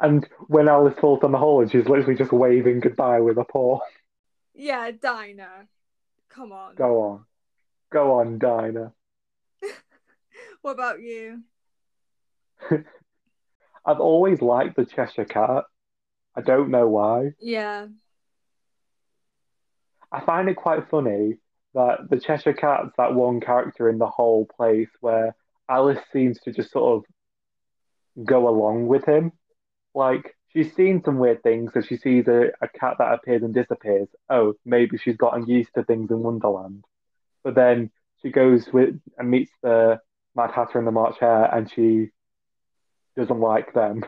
And 0.00 0.26
when 0.48 0.68
Alice 0.68 0.98
falls 1.00 1.22
on 1.22 1.32
the 1.32 1.38
hole 1.38 1.62
and 1.62 1.70
she's 1.70 1.88
literally 1.88 2.16
just 2.16 2.32
waving 2.32 2.80
goodbye 2.80 3.20
with 3.20 3.38
a 3.38 3.44
paw. 3.44 3.80
yeah, 4.54 4.90
Dinah. 4.90 5.68
Come 6.28 6.52
on. 6.52 6.74
Go 6.74 7.00
on. 7.02 7.24
Go 7.92 8.20
on, 8.20 8.38
Dinah. 8.38 8.92
What 10.62 10.72
about 10.72 11.00
you? 11.00 11.42
I've 12.70 14.00
always 14.00 14.42
liked 14.42 14.74
the 14.76 14.84
Cheshire 14.84 15.24
Cat. 15.24 15.64
I 16.34 16.40
don't 16.40 16.70
know 16.70 16.88
why. 16.88 17.30
Yeah. 17.40 17.86
I 20.10 20.20
find 20.24 20.48
it 20.48 20.56
quite 20.56 20.90
funny 20.90 21.38
that 21.76 22.08
the 22.08 22.18
Cheshire 22.18 22.54
Cat's 22.54 22.94
that 22.96 23.14
one 23.14 23.38
character 23.40 23.88
in 23.90 23.98
the 23.98 24.06
whole 24.06 24.46
place 24.46 24.88
where 25.00 25.36
Alice 25.68 26.00
seems 26.10 26.40
to 26.40 26.50
just 26.50 26.72
sort 26.72 26.96
of 26.96 28.24
go 28.24 28.48
along 28.48 28.86
with 28.86 29.04
him. 29.04 29.30
Like, 29.94 30.34
she's 30.48 30.74
seen 30.74 31.02
some 31.04 31.18
weird 31.18 31.42
things, 31.42 31.72
so 31.74 31.82
she 31.82 31.98
sees 31.98 32.28
a, 32.28 32.46
a 32.62 32.68
cat 32.68 32.96
that 32.98 33.12
appears 33.12 33.42
and 33.42 33.52
disappears. 33.52 34.08
Oh, 34.30 34.54
maybe 34.64 34.96
she's 34.96 35.18
gotten 35.18 35.46
used 35.46 35.68
to 35.74 35.84
things 35.84 36.10
in 36.10 36.22
Wonderland. 36.22 36.84
But 37.44 37.54
then 37.54 37.90
she 38.22 38.30
goes 38.30 38.66
with 38.72 38.98
and 39.18 39.30
meets 39.30 39.52
the 39.62 40.00
Mad 40.34 40.52
Hatter 40.52 40.78
and 40.78 40.86
the 40.86 40.92
March 40.92 41.16
Hare, 41.20 41.54
and 41.54 41.70
she 41.70 42.08
doesn't 43.18 43.40
like 43.40 43.74
them. 43.74 44.02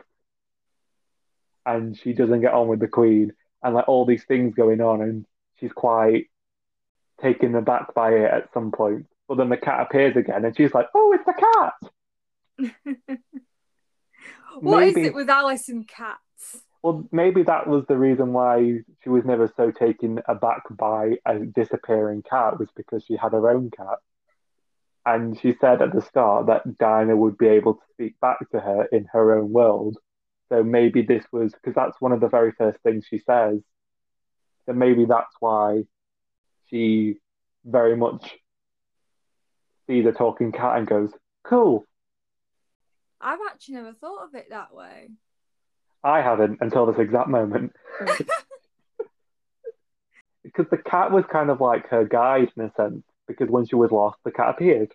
And 1.66 1.98
she 1.98 2.14
doesn't 2.14 2.40
get 2.40 2.54
on 2.54 2.68
with 2.68 2.80
the 2.80 2.88
Queen, 2.88 3.34
and 3.62 3.74
like 3.74 3.88
all 3.88 4.06
these 4.06 4.24
things 4.24 4.54
going 4.54 4.80
on, 4.80 5.02
and 5.02 5.26
she's 5.60 5.72
quite 5.72 6.28
taken 7.20 7.54
aback 7.54 7.94
by 7.94 8.12
it 8.12 8.30
at 8.30 8.52
some 8.52 8.70
point. 8.72 9.06
But 9.28 9.36
then 9.36 9.48
the 9.50 9.56
cat 9.56 9.80
appears 9.82 10.16
again, 10.16 10.44
and 10.44 10.56
she's 10.56 10.72
like, 10.72 10.88
"Oh, 10.94 11.12
it's 11.12 11.24
the 11.26 11.34
cat." 12.68 13.18
What 14.60 14.82
is 14.82 14.94
Maybe- 14.96 15.06
it 15.06 15.14
with 15.14 15.28
Alice 15.30 15.68
and 15.68 15.86
cats? 15.86 16.62
Well, 16.82 17.08
maybe 17.12 17.42
that 17.44 17.66
was 17.66 17.84
the 17.86 17.98
reason 17.98 18.32
why 18.32 18.80
she 19.02 19.08
was 19.08 19.24
never 19.24 19.52
so 19.56 19.70
taken 19.70 20.20
aback 20.26 20.62
by 20.70 21.18
a 21.26 21.38
disappearing 21.40 22.22
cat 22.22 22.58
was 22.58 22.68
because 22.76 23.04
she 23.04 23.16
had 23.16 23.32
her 23.32 23.50
own 23.50 23.70
cat. 23.70 23.98
And 25.04 25.38
she 25.40 25.54
said 25.60 25.82
at 25.82 25.92
the 25.92 26.02
start 26.02 26.46
that 26.46 26.78
Dinah 26.78 27.16
would 27.16 27.36
be 27.38 27.48
able 27.48 27.74
to 27.74 27.82
speak 27.92 28.18
back 28.20 28.38
to 28.50 28.60
her 28.60 28.84
in 28.86 29.06
her 29.12 29.38
own 29.38 29.52
world. 29.52 29.96
So 30.50 30.62
maybe 30.62 31.02
this 31.02 31.24
was 31.32 31.52
because 31.52 31.74
that's 31.74 32.00
one 32.00 32.12
of 32.12 32.20
the 32.20 32.28
very 32.28 32.52
first 32.52 32.78
things 32.82 33.06
she 33.08 33.18
says. 33.18 33.60
So 34.66 34.72
maybe 34.72 35.04
that's 35.04 35.34
why 35.40 35.82
she 36.70 37.16
very 37.64 37.96
much 37.96 38.36
sees 39.86 40.06
a 40.06 40.12
talking 40.12 40.52
cat 40.52 40.78
and 40.78 40.86
goes, 40.86 41.10
Cool. 41.44 41.84
I've 43.20 43.40
actually 43.50 43.74
never 43.76 43.92
thought 43.94 44.24
of 44.24 44.34
it 44.34 44.50
that 44.50 44.74
way. 44.74 45.10
I 46.04 46.20
haven't 46.20 46.58
until 46.60 46.86
this 46.86 46.98
exact 46.98 47.28
moment. 47.28 47.72
because 50.44 50.66
the 50.70 50.78
cat 50.78 51.10
was 51.10 51.24
kind 51.30 51.50
of 51.50 51.60
like 51.60 51.88
her 51.88 52.04
guide 52.04 52.52
in 52.56 52.64
a 52.64 52.72
sense. 52.76 53.02
Because 53.26 53.50
when 53.50 53.66
she 53.66 53.74
was 53.74 53.90
lost, 53.90 54.18
the 54.24 54.30
cat 54.30 54.50
appeared 54.50 54.92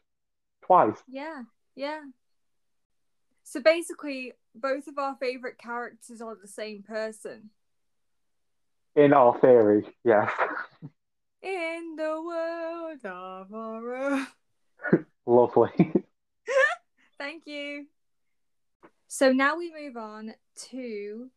twice. 0.65 0.97
Yeah, 1.07 1.43
yeah. 1.75 2.01
So 3.43 3.59
basically, 3.59 4.33
both 4.55 4.87
of 4.87 4.97
our 4.97 5.15
favorite 5.19 5.57
characters 5.57 6.21
are 6.21 6.35
the 6.41 6.47
same 6.47 6.81
person. 6.83 7.49
In 8.95 9.13
our 9.13 9.37
theory, 9.39 9.85
yes. 10.03 10.31
In 11.43 11.95
the 11.97 12.21
world 12.25 13.05
of 13.05 13.49
horror. 13.49 14.27
Lovely. 15.25 15.71
Thank 17.17 17.45
you. 17.45 17.87
So 19.09 19.33
now 19.33 19.57
we 19.57 19.71
move 19.71 19.97
on 19.97 20.33
to 20.69 21.29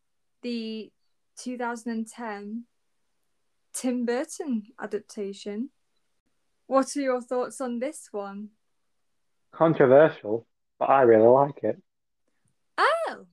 the 0.42 0.92
2010 1.38 2.64
Tim 3.72 4.06
Burton 4.06 4.62
adaptation. 4.80 5.70
What 6.68 6.96
are 6.96 7.00
your 7.00 7.20
thoughts 7.20 7.60
on 7.60 7.80
this 7.80 8.08
one? 8.12 8.50
Controversial, 9.52 10.46
but 10.78 10.88
I 10.88 11.02
really 11.02 11.26
like 11.26 11.64
it. 11.64 11.82
Oh, 12.78 13.26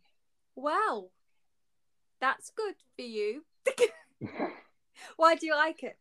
well, 0.55 1.12
that's 2.19 2.49
good 2.49 2.75
for 2.95 3.03
you. 3.03 3.43
Why 5.17 5.36
do 5.36 5.45
you 5.45 5.55
like 5.55 5.83
it? 5.83 5.97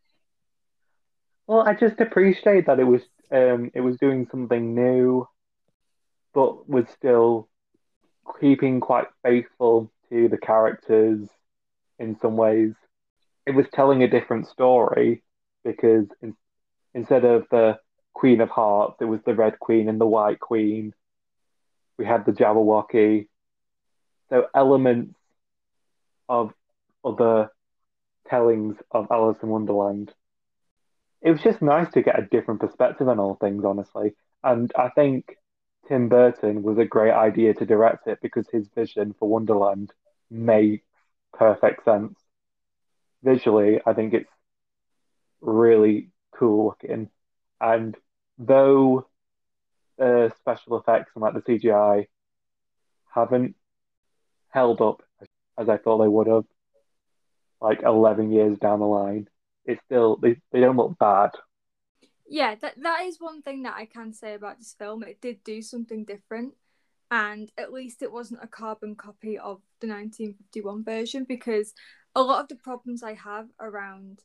Well, 1.47 1.61
I 1.61 1.73
just 1.73 1.99
appreciate 1.99 2.67
that 2.67 2.79
it 2.79 2.85
was 2.85 3.01
um 3.31 3.71
it 3.73 3.81
was 3.81 3.97
doing 3.97 4.27
something 4.31 4.75
new, 4.75 5.27
but 6.33 6.69
was 6.69 6.85
still 6.89 7.49
keeping 8.39 8.79
quite 8.79 9.07
faithful 9.23 9.91
to 10.09 10.29
the 10.29 10.37
characters 10.37 11.27
in 11.99 12.17
some 12.21 12.37
ways. 12.37 12.73
It 13.45 13.51
was 13.51 13.65
telling 13.73 14.03
a 14.03 14.07
different 14.09 14.47
story 14.47 15.23
because 15.65 16.07
in, 16.21 16.35
instead 16.93 17.25
of 17.25 17.45
the 17.51 17.79
Queen 18.13 18.39
of 18.39 18.49
Hearts, 18.49 18.97
it 19.01 19.05
was 19.05 19.19
the 19.25 19.35
Red 19.35 19.59
Queen 19.59 19.89
and 19.89 19.99
the 19.99 20.05
White 20.07 20.39
Queen. 20.39 20.93
We 21.97 22.05
had 22.05 22.25
the 22.25 22.31
Jabberwocky. 22.31 23.27
So 24.29 24.47
elements 24.55 25.15
of 26.29 26.53
other 27.03 27.51
tellings 28.29 28.77
of 28.91 29.07
Alice 29.11 29.37
in 29.43 29.49
Wonderland 29.49 30.13
it 31.23 31.31
was 31.31 31.41
just 31.41 31.61
nice 31.61 31.91
to 31.93 32.01
get 32.01 32.19
a 32.19 32.27
different 32.29 32.59
perspective 32.59 33.07
on 33.07 33.19
all 33.19 33.35
things, 33.35 33.63
honestly. 33.63 34.13
And 34.43 34.71
I 34.77 34.89
think 34.89 35.37
Tim 35.87 36.09
Burton 36.09 36.63
was 36.63 36.77
a 36.77 36.85
great 36.85 37.13
idea 37.13 37.53
to 37.53 37.65
direct 37.65 38.07
it 38.07 38.19
because 38.21 38.47
his 38.51 38.67
vision 38.75 39.15
for 39.17 39.29
Wonderland 39.29 39.93
makes 40.29 40.85
perfect 41.33 41.85
sense. 41.85 42.19
Visually, 43.23 43.79
I 43.85 43.93
think 43.93 44.13
it's 44.13 44.29
really 45.39 46.09
cool 46.37 46.65
looking. 46.65 47.09
And 47.61 47.95
though 48.37 49.07
the 49.97 50.33
special 50.39 50.77
effects 50.77 51.11
and 51.15 51.21
like 51.21 51.33
the 51.35 51.41
CGI 51.41 52.07
haven't 53.13 53.55
held 54.49 54.81
up 54.81 55.03
as 55.57 55.69
I 55.69 55.77
thought 55.77 55.99
they 55.99 56.07
would 56.07 56.27
have, 56.27 56.45
like 57.61 57.81
11 57.83 58.31
years 58.33 58.57
down 58.57 58.79
the 58.79 58.85
line, 58.85 59.29
it's 59.65 59.81
still 59.85 60.17
they, 60.17 60.37
they 60.51 60.59
don't 60.59 60.77
look 60.77 60.97
bad. 60.97 61.31
Yeah, 62.27 62.55
that 62.55 62.75
that 62.81 63.03
is 63.03 63.17
one 63.19 63.41
thing 63.41 63.63
that 63.63 63.75
I 63.77 63.85
can 63.85 64.13
say 64.13 64.33
about 64.33 64.57
this 64.59 64.75
film. 64.77 65.03
It 65.03 65.21
did 65.21 65.43
do 65.43 65.61
something 65.61 66.05
different, 66.05 66.53
and 67.11 67.51
at 67.57 67.73
least 67.73 68.01
it 68.01 68.11
wasn't 68.11 68.43
a 68.43 68.47
carbon 68.47 68.95
copy 68.95 69.37
of 69.37 69.61
the 69.81 69.87
1951 69.87 70.83
version. 70.83 71.25
Because 71.27 71.73
a 72.15 72.21
lot 72.21 72.41
of 72.41 72.47
the 72.47 72.55
problems 72.55 73.03
I 73.03 73.13
have 73.13 73.47
around 73.59 74.19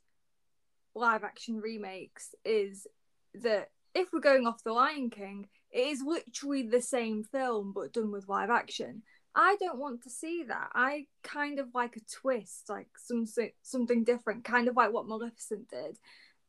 live 0.94 1.24
action 1.24 1.60
remakes 1.60 2.34
is 2.44 2.86
that 3.34 3.68
if 3.94 4.12
we're 4.12 4.20
going 4.20 4.46
off 4.46 4.64
the 4.64 4.72
Lion 4.72 5.10
King, 5.10 5.48
it 5.70 5.88
is 5.88 6.02
literally 6.04 6.62
the 6.62 6.80
same 6.80 7.24
film 7.24 7.72
but 7.74 7.92
done 7.92 8.10
with 8.10 8.28
live 8.28 8.50
action. 8.50 9.02
I 9.34 9.56
don't 9.60 9.78
want 9.78 10.02
to 10.02 10.10
see 10.10 10.44
that. 10.48 10.70
I 10.74 11.06
kind 11.22 11.58
of 11.58 11.68
like 11.74 11.96
a 11.96 12.20
twist, 12.20 12.68
like 12.68 12.88
some 12.96 13.24
something 13.62 14.04
different, 14.04 14.44
kind 14.44 14.68
of 14.68 14.76
like 14.76 14.92
what 14.92 15.06
Maleficent 15.06 15.68
did. 15.68 15.98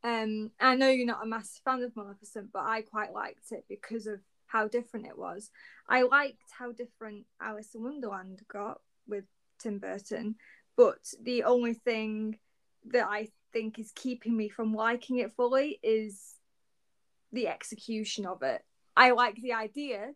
Um, 0.04 0.52
I 0.60 0.76
know 0.76 0.90
you're 0.90 1.06
not 1.06 1.24
a 1.24 1.28
massive 1.28 1.62
fan 1.64 1.84
of 1.84 1.96
Maleficent, 1.96 2.52
but 2.54 2.64
I 2.64 2.82
quite 2.82 3.14
liked 3.14 3.52
it 3.52 3.66
because 3.68 4.08
of 4.08 4.20
how 4.48 4.68
different 4.68 5.08
it 5.08 5.18
was. 5.18 5.52
I 5.88 6.04
liked 6.04 6.42
how 6.58 6.72
different 6.72 7.26
Alice 7.42 7.76
in 7.76 7.84
Wonderland 7.84 8.42
got 8.52 8.80
with 9.08 9.26
Tim 9.60 9.80
Burton, 9.80 10.36
but 10.78 11.00
the 11.22 11.44
only 11.44 11.74
thing 11.74 12.40
that 12.86 13.08
I 13.08 13.28
think 13.52 13.78
is 13.78 13.92
keeping 13.94 14.36
me 14.36 14.50
from 14.50 14.74
liking 14.74 15.18
it 15.18 15.34
fully 15.34 15.80
is 15.84 16.36
the 17.32 17.48
execution 17.48 18.26
of 18.26 18.42
it. 18.42 18.64
I 18.96 19.12
like 19.12 19.36
the 19.36 19.54
idea, 19.54 20.14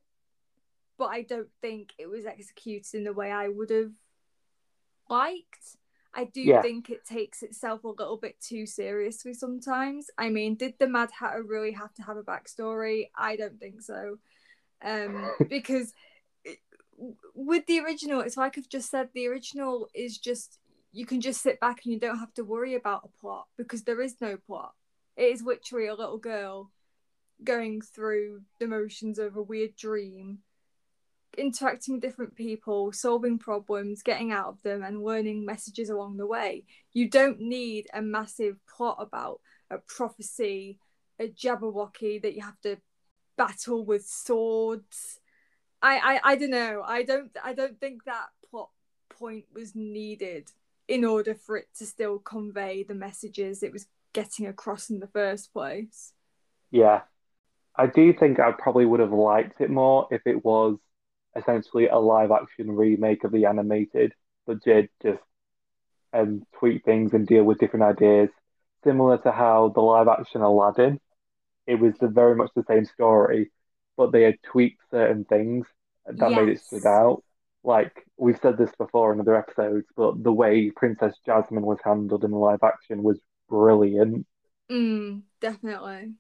but 0.98 1.06
I 1.06 1.22
don't 1.24 1.50
think 1.62 1.94
it 1.98 2.08
was 2.08 2.26
executed 2.26 2.94
in 2.98 3.04
the 3.04 3.14
way 3.14 3.32
I 3.32 3.48
would 3.48 3.70
have 3.70 3.92
liked. 5.10 5.78
I 6.14 6.26
do 6.26 6.42
Yeah. 6.42 6.62
think 6.62 6.90
it 6.90 7.06
takes 7.06 7.42
itself 7.42 7.84
a 7.84 7.88
little 7.90 8.18
bit 8.18 8.40
too 8.40 8.66
seriously 8.68 9.34
sometimes. 9.34 10.12
I 10.18 10.30
mean, 10.30 10.56
did 10.56 10.78
the 10.78 10.88
Mad 10.88 11.10
Hatter 11.12 11.42
really 11.42 11.72
have 11.72 11.94
to 11.96 12.04
have 12.04 12.18
a 12.18 12.24
backstory? 12.24 13.10
I 13.16 13.36
don't 13.36 13.60
think 13.60 13.82
so. 13.82 14.20
Um, 14.82 15.32
because 15.50 15.94
it- 16.44 16.60
with 17.34 17.66
the 17.66 17.80
original, 17.80 18.22
it's 18.22 18.38
like 18.38 18.58
I've 18.58 18.70
just 18.70 18.92
said, 18.92 19.10
the 19.14 19.28
original 19.28 19.90
is 19.94 20.18
just 20.18 20.60
you 20.92 21.08
can 21.08 21.22
just 21.22 21.42
sit 21.42 21.60
back 21.60 21.82
and 21.84 21.92
you 21.92 22.00
don't 22.00 22.20
have 22.20 22.34
to 22.36 22.44
worry 22.44 22.76
about 22.76 23.04
a 23.04 23.20
plot 23.20 23.48
because 23.58 23.84
there 23.84 24.00
is 24.00 24.22
no 24.22 24.38
plot. 24.38 24.76
It 25.18 25.24
is 25.24 25.42
literally 25.42 25.88
a 25.88 25.96
little 25.96 26.20
girl 26.20 26.72
going 27.44 27.82
through 27.82 28.44
the 28.60 28.68
motions 28.68 29.18
of 29.18 29.36
a 29.36 29.42
weird 29.42 29.76
dream 29.76 30.44
interacting 31.38 31.96
with 31.96 32.02
different 32.02 32.36
people, 32.36 32.92
solving 32.92 33.38
problems, 33.38 34.04
getting 34.04 34.32
out 34.32 34.48
of 34.48 34.62
them, 34.64 34.84
and 34.84 35.04
learning 35.04 35.46
messages 35.46 35.90
along 35.90 36.18
the 36.18 36.28
way. 36.28 36.66
You 36.94 37.10
don't 37.10 37.40
need 37.40 37.88
a 37.94 38.02
massive 38.02 38.58
plot 38.68 38.98
about 39.00 39.40
a 39.70 39.78
prophecy, 39.78 40.80
a 41.20 41.28
Jabberwocky 41.28 42.22
that 42.22 42.36
you 42.36 42.42
have 42.42 42.60
to 42.62 42.78
battle 43.38 43.86
with 43.86 44.06
swords. 44.06 45.20
I, 45.82 46.20
I, 46.24 46.32
I 46.32 46.36
don't 46.36 46.52
know. 46.52 46.84
I 46.86 47.04
don't 47.04 47.36
I 47.44 47.54
don't 47.54 47.80
think 47.80 48.06
that 48.06 48.28
plot 48.50 48.70
point 49.10 49.46
was 49.54 49.76
needed 49.76 50.50
in 50.88 51.06
order 51.06 51.34
for 51.34 51.58
it 51.58 51.68
to 51.78 51.86
still 51.86 52.20
convey 52.20 52.84
the 52.84 52.96
messages 52.96 53.64
it 53.64 53.74
was 53.74 53.88
getting 54.14 54.48
across 54.48 54.90
in 54.90 55.00
the 55.00 55.08
first 55.08 55.54
place. 55.54 56.14
Yeah. 56.72 57.02
I 57.76 57.88
do 57.88 58.14
think 58.14 58.40
I 58.40 58.52
probably 58.52 58.86
would 58.86 59.00
have 59.00 59.12
liked 59.12 59.60
it 59.60 59.70
more 59.70 60.08
if 60.12 60.22
it 60.26 60.46
was 60.46 60.78
essentially 61.36 61.88
a 61.88 61.98
live 61.98 62.32
action 62.32 62.72
remake 62.72 63.24
of 63.24 63.32
the 63.32 63.46
animated, 63.46 64.14
but 64.46 64.62
did 64.64 64.90
just 65.02 65.22
um, 66.14 66.44
tweak 66.60 66.84
things 66.86 67.14
and 67.14 67.28
deal 67.28 67.44
with 67.44 67.60
different 67.60 67.86
ideas. 67.86 68.30
Similar 68.84 69.18
to 69.20 69.32
how 69.32 69.70
the 69.76 69.82
live 69.82 70.08
action 70.08 70.42
Aladdin, 70.42 71.00
it 71.68 71.80
was 71.80 71.94
the, 72.00 72.08
very 72.08 72.36
much 72.36 72.52
the 72.56 72.64
same 72.68 72.86
story, 72.86 73.52
but 73.98 74.12
they 74.12 74.24
had 74.24 74.36
tweaked 74.44 74.82
certain 74.92 75.26
things 75.26 75.68
that 76.06 76.34
made 76.34 76.50
it 76.50 76.62
Yes. 76.62 76.68
stood 76.68 76.86
out. 76.86 77.24
Like 77.64 77.94
we've 78.18 78.40
said 78.42 78.58
this 78.58 78.72
before 78.78 79.14
in 79.14 79.20
other 79.22 79.36
episodes, 79.38 79.88
but 79.96 80.22
the 80.24 80.34
way 80.34 80.72
Princess 80.72 81.16
Jasmine 81.26 81.64
was 81.66 81.80
handled 81.84 82.24
in 82.24 82.32
the 82.32 82.38
live 82.38 82.64
action 82.64 83.04
was 83.04 83.20
brilliant. 83.50 84.26
Mm, 84.70 85.24
definitely. 85.40 86.16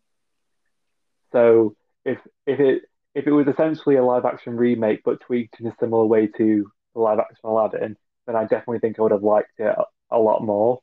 So 1.31 1.75
if 2.05 2.19
if 2.45 2.59
it 2.59 2.83
if 3.15 3.27
it 3.27 3.31
was 3.31 3.47
essentially 3.47 3.95
a 3.95 4.03
live 4.03 4.25
action 4.25 4.57
remake 4.57 5.01
but 5.03 5.21
tweaked 5.21 5.59
in 5.59 5.67
a 5.67 5.75
similar 5.79 6.05
way 6.05 6.27
to 6.27 6.71
the 6.93 6.99
live 6.99 7.19
action 7.19 7.41
Aladdin, 7.43 7.95
then 8.25 8.35
I 8.35 8.43
definitely 8.43 8.79
think 8.79 8.97
I 8.97 9.03
would 9.03 9.11
have 9.11 9.23
liked 9.23 9.59
it 9.59 9.75
a, 10.11 10.17
lot 10.17 10.43
more. 10.43 10.79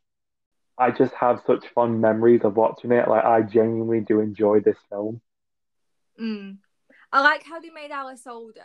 I 0.78 0.90
just 0.90 1.14
have 1.14 1.42
such 1.46 1.66
fond 1.74 2.00
memories 2.00 2.42
of 2.44 2.56
watching 2.56 2.92
it. 2.92 3.08
Like 3.08 3.24
I 3.24 3.42
genuinely 3.42 4.00
do 4.00 4.20
enjoy 4.20 4.60
this 4.60 4.78
film. 4.88 5.20
Mm. 6.20 6.58
I 7.12 7.20
like 7.22 7.44
how 7.44 7.60
they 7.60 7.70
made 7.70 7.90
Alice 7.90 8.26
older, 8.26 8.60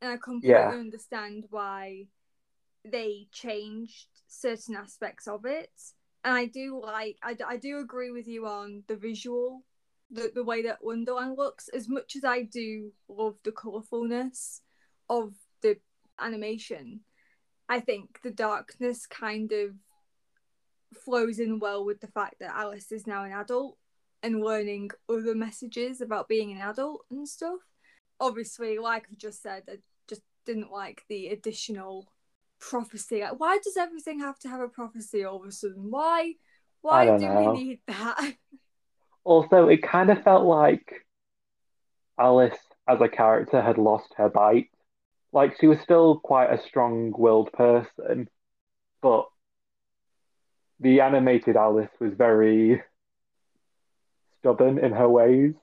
and 0.00 0.10
I 0.10 0.16
completely 0.16 0.50
Yeah. 0.50 0.70
understand 0.70 1.44
why 1.50 2.06
they 2.84 3.28
changed 3.32 4.08
certain 4.28 4.76
aspects 4.76 5.28
of 5.28 5.44
it. 5.44 5.70
And 6.24 6.34
I 6.34 6.46
do 6.46 6.80
like, 6.82 7.18
I 7.22 7.56
do 7.56 7.78
agree 7.78 8.10
with 8.10 8.26
you 8.26 8.46
on 8.46 8.82
the 8.88 8.96
visual, 8.96 9.62
the, 10.10 10.30
the 10.34 10.44
way 10.44 10.62
that 10.62 10.84
Wonderland 10.84 11.36
looks, 11.36 11.68
as 11.68 11.88
much 11.88 12.16
as 12.16 12.24
I 12.24 12.42
do 12.42 12.92
love 13.08 13.36
the 13.44 13.52
colourfulness 13.52 14.60
of 15.08 15.34
the 15.62 15.78
animation. 16.18 17.00
I 17.68 17.80
think 17.80 18.20
the 18.22 18.30
darkness 18.30 19.06
kind 19.06 19.52
of 19.52 19.70
flows 20.94 21.38
in 21.38 21.58
well 21.58 21.84
with 21.84 22.00
the 22.00 22.06
fact 22.06 22.36
that 22.40 22.54
Alice 22.54 22.92
is 22.92 23.06
now 23.06 23.24
an 23.24 23.32
adult 23.32 23.76
and 24.22 24.42
learning 24.42 24.90
other 25.08 25.34
messages 25.34 26.00
about 26.00 26.28
being 26.28 26.52
an 26.52 26.60
adult 26.60 27.04
and 27.10 27.28
stuff. 27.28 27.60
Obviously, 28.20 28.78
like 28.78 29.06
I've 29.10 29.18
just 29.18 29.42
said, 29.42 29.64
I 29.68 29.76
just 30.08 30.22
didn't 30.46 30.70
like 30.70 31.04
the 31.08 31.28
additional 31.28 32.08
prophecy. 32.60 33.20
Like, 33.20 33.38
why 33.38 33.58
does 33.62 33.76
everything 33.76 34.20
have 34.20 34.38
to 34.40 34.48
have 34.48 34.60
a 34.60 34.68
prophecy 34.68 35.24
all 35.24 35.42
of 35.42 35.48
a 35.48 35.52
sudden? 35.52 35.90
Why? 35.90 36.34
Why 36.80 37.06
don't 37.06 37.20
know. 37.20 37.52
we 37.52 37.64
need 37.64 37.80
that? 37.88 38.34
Also, 39.26 39.66
it 39.66 39.82
kind 39.82 40.08
of 40.08 40.22
felt 40.22 40.44
like 40.44 41.04
Alice 42.16 42.56
as 42.86 43.00
a 43.00 43.08
character 43.08 43.60
had 43.60 43.76
lost 43.76 44.14
her 44.16 44.28
bite. 44.28 44.70
Like 45.32 45.56
she 45.58 45.66
was 45.66 45.80
still 45.80 46.20
quite 46.20 46.52
a 46.52 46.62
strong-willed 46.62 47.52
person, 47.52 48.28
but 49.02 49.26
the 50.78 51.00
animated 51.00 51.56
Alice 51.56 51.90
was 51.98 52.12
very 52.14 52.80
stubborn 54.38 54.78
in 54.78 54.92
her 54.92 55.08
ways. 55.08 55.54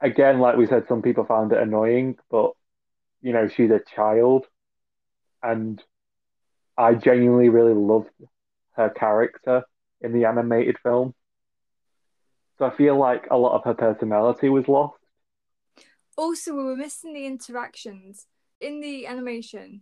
Again, 0.00 0.40
like 0.40 0.56
we 0.56 0.66
said, 0.66 0.88
some 0.88 1.02
people 1.02 1.26
found 1.26 1.52
it 1.52 1.58
annoying, 1.60 2.16
but 2.30 2.52
you 3.20 3.34
know, 3.34 3.46
she's 3.46 3.70
a 3.70 3.82
child, 3.94 4.46
and 5.42 5.82
I 6.78 6.94
genuinely 6.94 7.50
really 7.50 7.74
loved 7.74 8.08
her 8.76 8.88
character 8.88 9.64
in 10.00 10.14
the 10.14 10.24
animated 10.24 10.78
film. 10.82 11.14
So 12.60 12.66
I 12.66 12.76
feel 12.76 12.98
like 12.98 13.26
a 13.30 13.38
lot 13.38 13.56
of 13.56 13.64
her 13.64 13.72
personality 13.72 14.50
was 14.50 14.68
lost. 14.68 14.98
also, 16.18 16.54
we 16.54 16.62
were 16.62 16.76
missing 16.76 17.14
the 17.14 17.24
interactions 17.24 18.26
in 18.60 18.80
the 18.80 19.06
animation. 19.06 19.80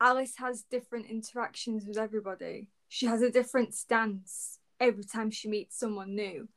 Alice 0.00 0.36
has 0.38 0.62
different 0.62 1.10
interactions 1.10 1.84
with 1.86 1.98
everybody. 1.98 2.68
She 2.88 3.04
has 3.04 3.20
a 3.20 3.30
different 3.30 3.74
stance 3.74 4.58
every 4.80 5.04
time 5.04 5.30
she 5.30 5.48
meets 5.48 5.78
someone 5.78 6.14
new. 6.14 6.48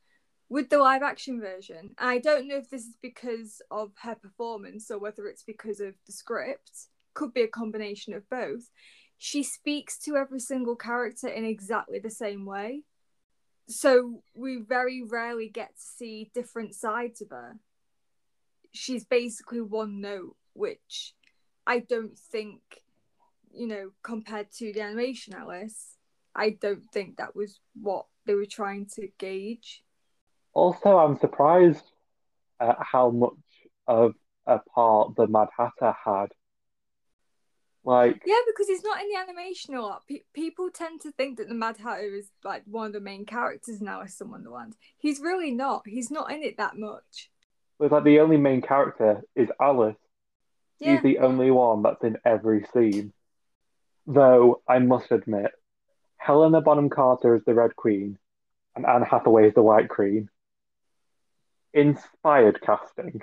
With 0.48 0.70
the 0.70 0.78
live 0.78 1.02
action 1.02 1.38
version, 1.38 1.90
I 1.98 2.20
don't 2.20 2.48
know 2.48 2.56
if 2.56 2.70
this 2.70 2.86
is 2.86 2.96
because 3.02 3.60
of 3.70 3.92
her 4.02 4.14
performance 4.14 4.90
or 4.90 4.98
whether 4.98 5.26
it's 5.26 5.44
because 5.44 5.80
of 5.80 5.92
the 6.06 6.12
script, 6.12 6.86
could 7.12 7.34
be 7.34 7.42
a 7.42 7.48
combination 7.48 8.14
of 8.14 8.28
both. 8.30 8.70
She 9.18 9.42
speaks 9.42 9.98
to 10.00 10.16
every 10.16 10.40
single 10.40 10.76
character 10.76 11.28
in 11.28 11.44
exactly 11.44 11.98
the 11.98 12.08
same 12.08 12.46
way. 12.46 12.84
So 13.70 14.24
we 14.34 14.58
very 14.58 15.02
rarely 15.02 15.48
get 15.48 15.68
to 15.68 15.80
see 15.80 16.30
different 16.34 16.74
sides 16.74 17.20
of 17.22 17.30
her. 17.30 17.56
She's 18.72 19.04
basically 19.04 19.60
one 19.60 20.00
note, 20.00 20.36
which 20.54 21.14
I 21.66 21.78
don't 21.78 22.18
think, 22.18 22.60
you 23.52 23.68
know, 23.68 23.90
compared 24.02 24.50
to 24.58 24.72
the 24.72 24.80
animation 24.80 25.34
Alice, 25.34 25.96
I 26.34 26.50
don't 26.50 26.90
think 26.92 27.16
that 27.16 27.36
was 27.36 27.60
what 27.80 28.06
they 28.26 28.34
were 28.34 28.46
trying 28.46 28.86
to 28.96 29.08
gauge. 29.18 29.84
Also, 30.52 30.98
I'm 30.98 31.16
surprised 31.18 31.84
at 32.58 32.76
how 32.80 33.10
much 33.10 33.32
of 33.86 34.14
a 34.46 34.58
part 34.74 35.14
the 35.14 35.28
Mad 35.28 35.48
Hatter 35.56 35.94
had. 36.04 36.32
Like, 37.90 38.22
Yeah, 38.24 38.36
because 38.46 38.68
he's 38.68 38.84
not 38.84 39.00
in 39.00 39.08
the 39.08 39.18
animation 39.18 39.74
a 39.74 39.82
lot. 39.82 40.06
Pe- 40.06 40.22
people 40.32 40.70
tend 40.70 41.00
to 41.00 41.10
think 41.10 41.38
that 41.38 41.48
the 41.48 41.54
Mad 41.54 41.76
Hatter 41.76 42.14
is 42.14 42.28
like 42.44 42.62
one 42.66 42.86
of 42.86 42.92
the 42.92 43.00
main 43.00 43.26
characters 43.26 43.80
now 43.82 43.94
in 43.94 43.98
Alice 44.02 44.20
in 44.20 44.30
Wonderland. 44.30 44.76
He's 44.98 45.18
really 45.20 45.50
not. 45.50 45.82
He's 45.86 46.08
not 46.10 46.30
in 46.30 46.42
it 46.44 46.56
that 46.58 46.76
much. 46.78 47.30
it's 47.80 47.90
like 47.90 48.04
the 48.04 48.20
only 48.20 48.36
main 48.36 48.62
character 48.62 49.22
is 49.34 49.48
Alice. 49.60 49.96
Yeah. 50.78 50.92
He's 50.94 51.02
the 51.02 51.18
only 51.18 51.50
one 51.50 51.82
that's 51.82 52.04
in 52.04 52.16
every 52.24 52.64
scene. 52.72 53.12
Though 54.06 54.62
I 54.68 54.78
must 54.78 55.10
admit, 55.10 55.50
Helena 56.16 56.60
Bonham 56.60 56.90
Carter 56.90 57.34
is 57.34 57.42
the 57.44 57.54
Red 57.54 57.74
Queen, 57.74 58.18
and 58.76 58.86
Anne 58.86 59.02
Hathaway 59.02 59.48
is 59.48 59.54
the 59.54 59.62
White 59.62 59.88
Queen. 59.88 60.28
Inspired 61.72 62.60
casting. 62.62 63.22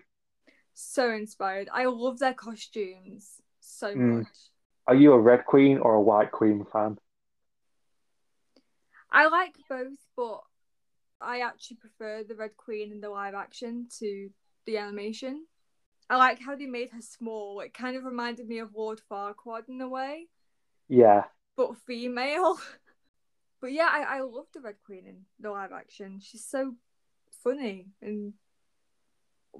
So 0.73 1.10
inspired. 1.12 1.69
I 1.73 1.86
love 1.86 2.19
their 2.19 2.34
costumes 2.34 3.41
so 3.60 3.93
Mm. 3.95 4.17
much. 4.19 4.27
Are 4.88 4.95
you 4.95 5.12
a 5.13 5.19
Red 5.19 5.45
Queen 5.45 5.80
or 5.80 5.95
a 5.95 6.02
White 6.02 6.32
Queen 6.32 6.65
fan? 6.71 6.97
I 9.12 9.28
like 9.28 9.56
both, 9.69 9.97
but 10.15 10.41
I 11.19 11.41
actually 11.41 11.78
prefer 11.78 12.23
the 12.23 12.36
Red 12.36 12.56
Queen 12.58 12.91
in 12.91 13.02
the 13.02 13.10
live 13.10 13.34
action 13.34 13.88
to 14.00 14.30
the 14.65 14.78
animation. 14.78 15.45
I 16.10 16.15
like 16.17 16.39
how 16.39 16.56
they 16.56 16.67
made 16.67 16.91
her 16.91 17.02
small. 17.02 17.60
It 17.60 17.73
kind 17.73 17.97
of 17.97 18.06
reminded 18.06 18.47
me 18.47 18.60
of 18.60 18.73
Lord 18.76 19.02
Farquaad 19.12 19.67
in 19.67 19.82
a 19.82 19.89
way, 19.89 20.28
Yeah. 20.88 21.26
but 21.58 21.78
female. 21.86 22.58
but 23.62 23.73
yeah, 23.73 23.89
I, 23.91 24.17
I 24.17 24.21
love 24.21 24.45
the 24.54 24.62
Red 24.62 24.76
Queen 24.86 25.06
in 25.06 25.26
the 25.39 25.52
live 25.52 25.73
action. 25.73 26.19
She's 26.21 26.45
so 26.45 26.76
funny 27.43 27.88
and 28.02 28.34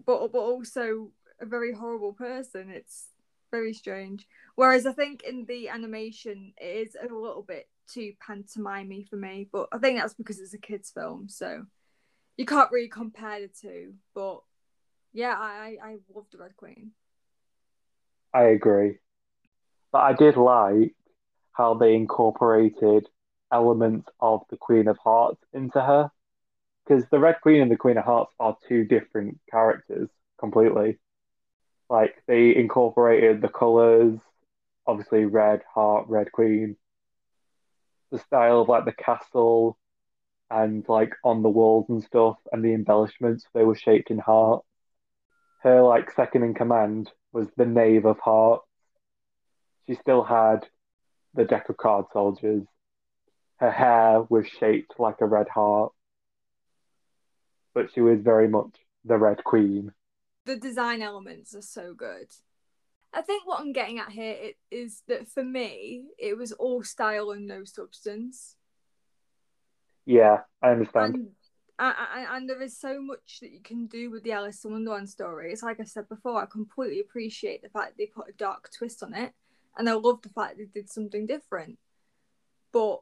but 0.06 0.32
but 0.32 0.40
also 0.40 1.12
a 1.42 1.46
very 1.46 1.74
horrible 1.74 2.13
person. 2.13 2.70
It's 2.70 3.10
very 3.52 3.74
strange. 3.74 4.28
Whereas 4.56 4.86
I 4.86 4.94
think 4.94 5.24
in 5.24 5.46
the 5.46 5.70
animation 5.70 6.54
it 6.58 6.88
is 6.88 6.96
a 6.96 7.14
little 7.14 7.44
bit 7.48 7.68
too 7.88 8.14
pantomimey 8.28 9.08
for 9.08 9.16
me, 9.16 9.48
but 9.52 9.70
I 9.72 9.78
think 9.78 10.00
that's 10.00 10.14
because 10.14 10.40
it's 10.40 10.54
a 10.54 10.58
kids' 10.58 10.92
film, 10.92 11.30
so 11.30 11.66
you 12.38 12.46
can't 12.46 12.72
really 12.72 12.90
compare 12.90 13.42
the 13.42 13.48
two. 13.48 13.94
But 14.14 14.42
yeah, 15.14 15.36
I 15.38 15.78
I 15.82 15.98
love 16.14 16.26
the 16.32 16.38
Red 16.38 16.56
Queen. 16.56 16.92
I 18.34 18.44
agree. 18.44 19.00
But 19.92 20.00
I 20.00 20.14
did 20.14 20.38
like 20.38 20.96
how 21.54 21.74
they 21.74 21.96
incorporated 21.96 23.08
elements 23.52 24.08
of 24.20 24.42
the 24.50 24.58
Queen 24.58 24.88
of 24.88 24.98
Hearts 24.98 25.42
into 25.54 25.82
her. 25.82 26.12
Because 26.86 27.04
the 27.10 27.20
Red 27.20 27.38
Queen 27.42 27.62
and 27.62 27.72
the 27.72 27.78
Queen 27.78 27.98
of 27.98 28.06
Hearts 28.06 28.32
are 28.40 28.58
two 28.68 28.86
different 28.86 29.40
characters 29.50 30.10
completely. 30.40 31.00
Like 31.89 32.21
they 32.28 32.56
incorporated 32.56 33.41
the 33.41 33.50
colours, 33.50 34.19
obviously 34.86 35.26
red 35.26 35.62
heart, 35.73 36.08
red 36.10 36.32
queen, 36.32 36.76
the 38.12 38.19
style 38.19 38.62
of 38.62 38.69
like 38.69 38.86
the 38.86 38.91
castle 38.91 39.78
and 40.50 40.86
like 40.88 41.13
on 41.23 41.43
the 41.43 41.50
walls 41.50 41.86
and 41.89 42.04
stuff 42.04 42.38
and 42.52 42.63
the 42.63 42.73
embellishments 42.73 43.45
they 43.54 43.63
were 43.63 43.76
shaped 43.76 44.12
in 44.12 44.19
heart. 44.19 44.63
Her 45.63 45.82
like 45.82 46.12
second 46.12 46.43
in 46.43 46.54
command 46.54 47.12
was 47.34 47.47
the 47.56 47.65
Knave 47.65 48.06
of 48.06 48.19
heart. 48.19 48.62
She 49.86 49.95
still 49.95 50.23
had 50.23 50.67
the 51.34 51.45
deck 51.45 51.69
of 51.69 51.78
card 51.78 52.06
soldiers. 52.13 52.63
Her 53.58 53.71
hair 53.71 54.21
was 54.30 54.47
shaped 54.47 54.93
like 55.00 55.21
a 55.21 55.26
red 55.26 55.47
heart. 55.50 55.91
But 57.73 57.91
she 57.93 58.02
was 58.02 58.19
very 58.21 58.47
much 58.47 58.71
the 59.06 59.17
Red 59.17 59.43
Queen 59.43 59.91
the 60.48 60.56
design 60.56 61.02
elements 61.02 61.54
are 61.54 61.62
so 61.62 61.94
good. 61.94 62.32
I 63.14 63.22
think 63.22 63.46
what 63.46 63.60
I'm 63.60 63.74
getting 63.74 64.00
at 64.00 64.10
here 64.10 64.36
is 64.72 65.04
that 65.08 65.28
for 65.28 65.44
me, 65.44 66.06
it 66.18 66.38
was 66.38 66.54
all 66.54 66.84
style 66.84 67.32
and 67.32 67.46
no 67.46 67.64
substance. 67.66 68.56
Yeah, 70.06 70.40
I 70.62 70.70
understand. 70.70 71.16
And, 71.16 71.28
and, 71.80 72.28
and 72.30 72.50
there 72.50 72.62
is 72.62 72.80
so 72.80 73.02
much 73.02 73.40
that 73.42 73.52
you 73.52 73.60
can 73.62 73.88
do 73.88 74.10
with 74.10 74.24
the 74.24 74.32
Alice 74.32 74.64
in 74.64 74.72
Wonderland 74.72 75.10
story. 75.10 75.52
It's 75.52 75.64
like 75.64 75.80
I 75.80 75.84
said 75.84 76.08
before, 76.10 76.42
I 76.42 76.46
completely 76.46 77.02
appreciate 77.02 77.62
the 77.62 77.70
fact 77.70 77.98
they 77.98 78.06
put 78.06 78.30
a 78.30 78.38
dark 78.38 78.70
twist 78.76 79.04
on 79.04 79.14
it, 79.14 79.34
and 79.78 79.90
I 79.90 79.94
love 79.94 80.22
the 80.22 80.30
fact 80.30 80.58
they 80.58 80.66
did 80.66 80.90
something 80.90 81.26
different. 81.26 81.78
But 82.72 83.02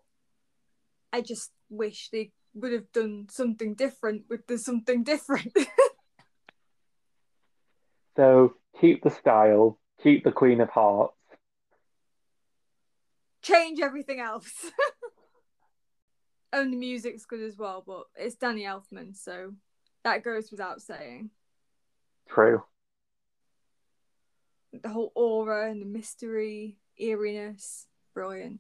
I 1.14 1.22
just 1.22 1.52
wish 1.70 2.10
they 2.10 2.32
would 2.56 2.74
have 2.74 2.92
done 2.92 3.28
something 3.30 3.76
different 3.76 4.24
with 4.30 4.48
the 4.48 4.58
something 4.58 5.04
different. 5.04 5.56
So 8.16 8.56
keep 8.80 9.04
the 9.04 9.10
style, 9.10 9.78
keep 10.02 10.24
the 10.24 10.32
Queen 10.32 10.62
of 10.62 10.70
Hearts. 10.70 11.14
Change 13.42 13.80
everything 13.80 14.20
else. 14.20 14.72
and 16.54 16.72
the 16.72 16.78
music's 16.78 17.26
good 17.26 17.42
as 17.42 17.58
well, 17.58 17.84
but 17.86 18.06
it's 18.16 18.36
Danny 18.36 18.64
Elfman, 18.64 19.16
so 19.16 19.54
that 20.04 20.24
goes 20.24 20.50
without 20.50 20.82
saying. 20.82 21.30
True. 22.30 22.64
The 24.82 24.90
whole 24.90 25.12
aura 25.16 25.70
and 25.70 25.82
the 25.82 25.86
mystery, 25.86 26.78
eeriness, 27.00 27.88
brilliant. 28.14 28.60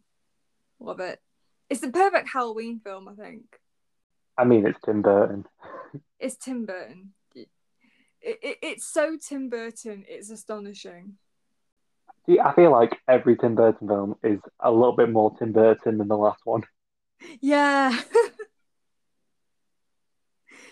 Love 0.80 1.00
it. 1.00 1.20
It's 1.70 1.82
the 1.82 1.90
perfect 1.90 2.30
Halloween 2.30 2.80
film, 2.80 3.08
I 3.08 3.14
think. 3.14 3.60
I 4.38 4.44
mean, 4.44 4.68
it's 4.68 4.80
Tim 4.86 5.02
Burton. 5.02 5.46
it's 6.20 6.36
Tim 6.36 6.66
Burton 6.66 7.14
it, 8.26 8.40
it, 8.42 8.58
it's 8.62 8.86
so 8.88 9.18
Tim 9.18 9.50
Burton. 9.50 10.04
It's 10.08 10.32
astonishing. 10.32 11.18
I 12.28 12.54
feel 12.54 12.72
like 12.72 12.98
every 13.08 13.38
Tim 13.38 13.54
Burton 13.54 13.88
film 13.88 14.16
is 14.24 14.40
a 14.60 14.72
little 14.72 14.96
bit 14.96 15.12
more 15.12 15.38
Tim 15.38 15.52
Burton 15.52 16.00
than 16.00 16.08
the 16.08 16.18
last 16.18 16.42
one. 16.44 16.64
Yeah. 17.40 17.96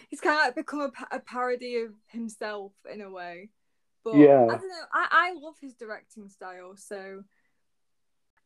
He's 0.09 0.19
kind 0.19 0.39
of 0.39 0.45
like 0.45 0.55
become 0.55 0.81
a, 0.81 0.91
a, 1.15 1.19
parody 1.19 1.77
of 1.77 1.91
himself 2.07 2.71
in 2.91 3.01
a 3.01 3.09
way. 3.09 3.49
But 4.03 4.15
yeah. 4.15 4.45
I 4.45 4.55
don't 4.55 4.67
know. 4.67 4.85
I, 4.91 5.07
I 5.11 5.33
love 5.39 5.55
his 5.61 5.75
directing 5.75 6.29
style. 6.29 6.75
So, 6.75 7.23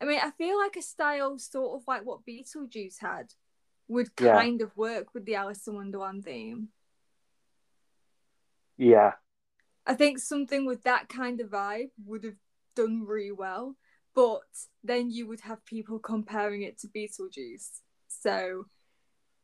I 0.01 0.05
mean, 0.05 0.19
I 0.21 0.31
feel 0.31 0.57
like 0.57 0.75
a 0.75 0.81
style 0.81 1.39
sort 1.39 1.79
of 1.79 1.87
like 1.87 2.05
what 2.05 2.25
Beetlejuice 2.25 2.99
had 2.99 3.33
would 3.87 4.15
kind 4.17 4.59
yeah. 4.59 4.65
of 4.65 4.75
work 4.75 5.13
with 5.13 5.25
the 5.25 5.35
Alice 5.35 5.65
in 5.67 5.75
Wonderland 5.75 6.25
theme. 6.25 6.69
Yeah. 8.77 9.13
I 9.85 9.93
think 9.93 10.19
something 10.19 10.65
with 10.65 10.83
that 10.83 11.09
kind 11.09 11.39
of 11.39 11.49
vibe 11.49 11.91
would 12.05 12.23
have 12.23 12.35
done 12.75 13.05
really 13.05 13.31
well, 13.31 13.75
but 14.13 14.41
then 14.83 15.09
you 15.09 15.27
would 15.27 15.41
have 15.41 15.65
people 15.65 15.99
comparing 15.99 16.63
it 16.63 16.77
to 16.79 16.87
Beetlejuice. 16.87 17.81
So 18.07 18.65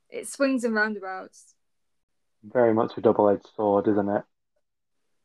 it 0.10 0.28
swings 0.28 0.63
and 0.63 0.76
roundabouts. 0.76 1.56
Very 2.43 2.74
much 2.74 2.98
a 2.98 3.02
double 3.02 3.30
edged 3.30 3.48
sword, 3.56 3.88
isn't 3.88 4.10
it? 4.10 4.24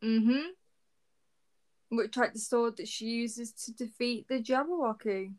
Mm 0.02 0.24
hmm. 0.24 1.96
Which 1.96 2.16
like 2.16 2.34
the 2.34 2.38
sword 2.38 2.76
that 2.76 2.88
she 2.88 3.06
uses 3.06 3.52
to 3.64 3.72
defeat 3.72 4.28
the 4.28 4.40
Jabberwocky. 4.40 5.32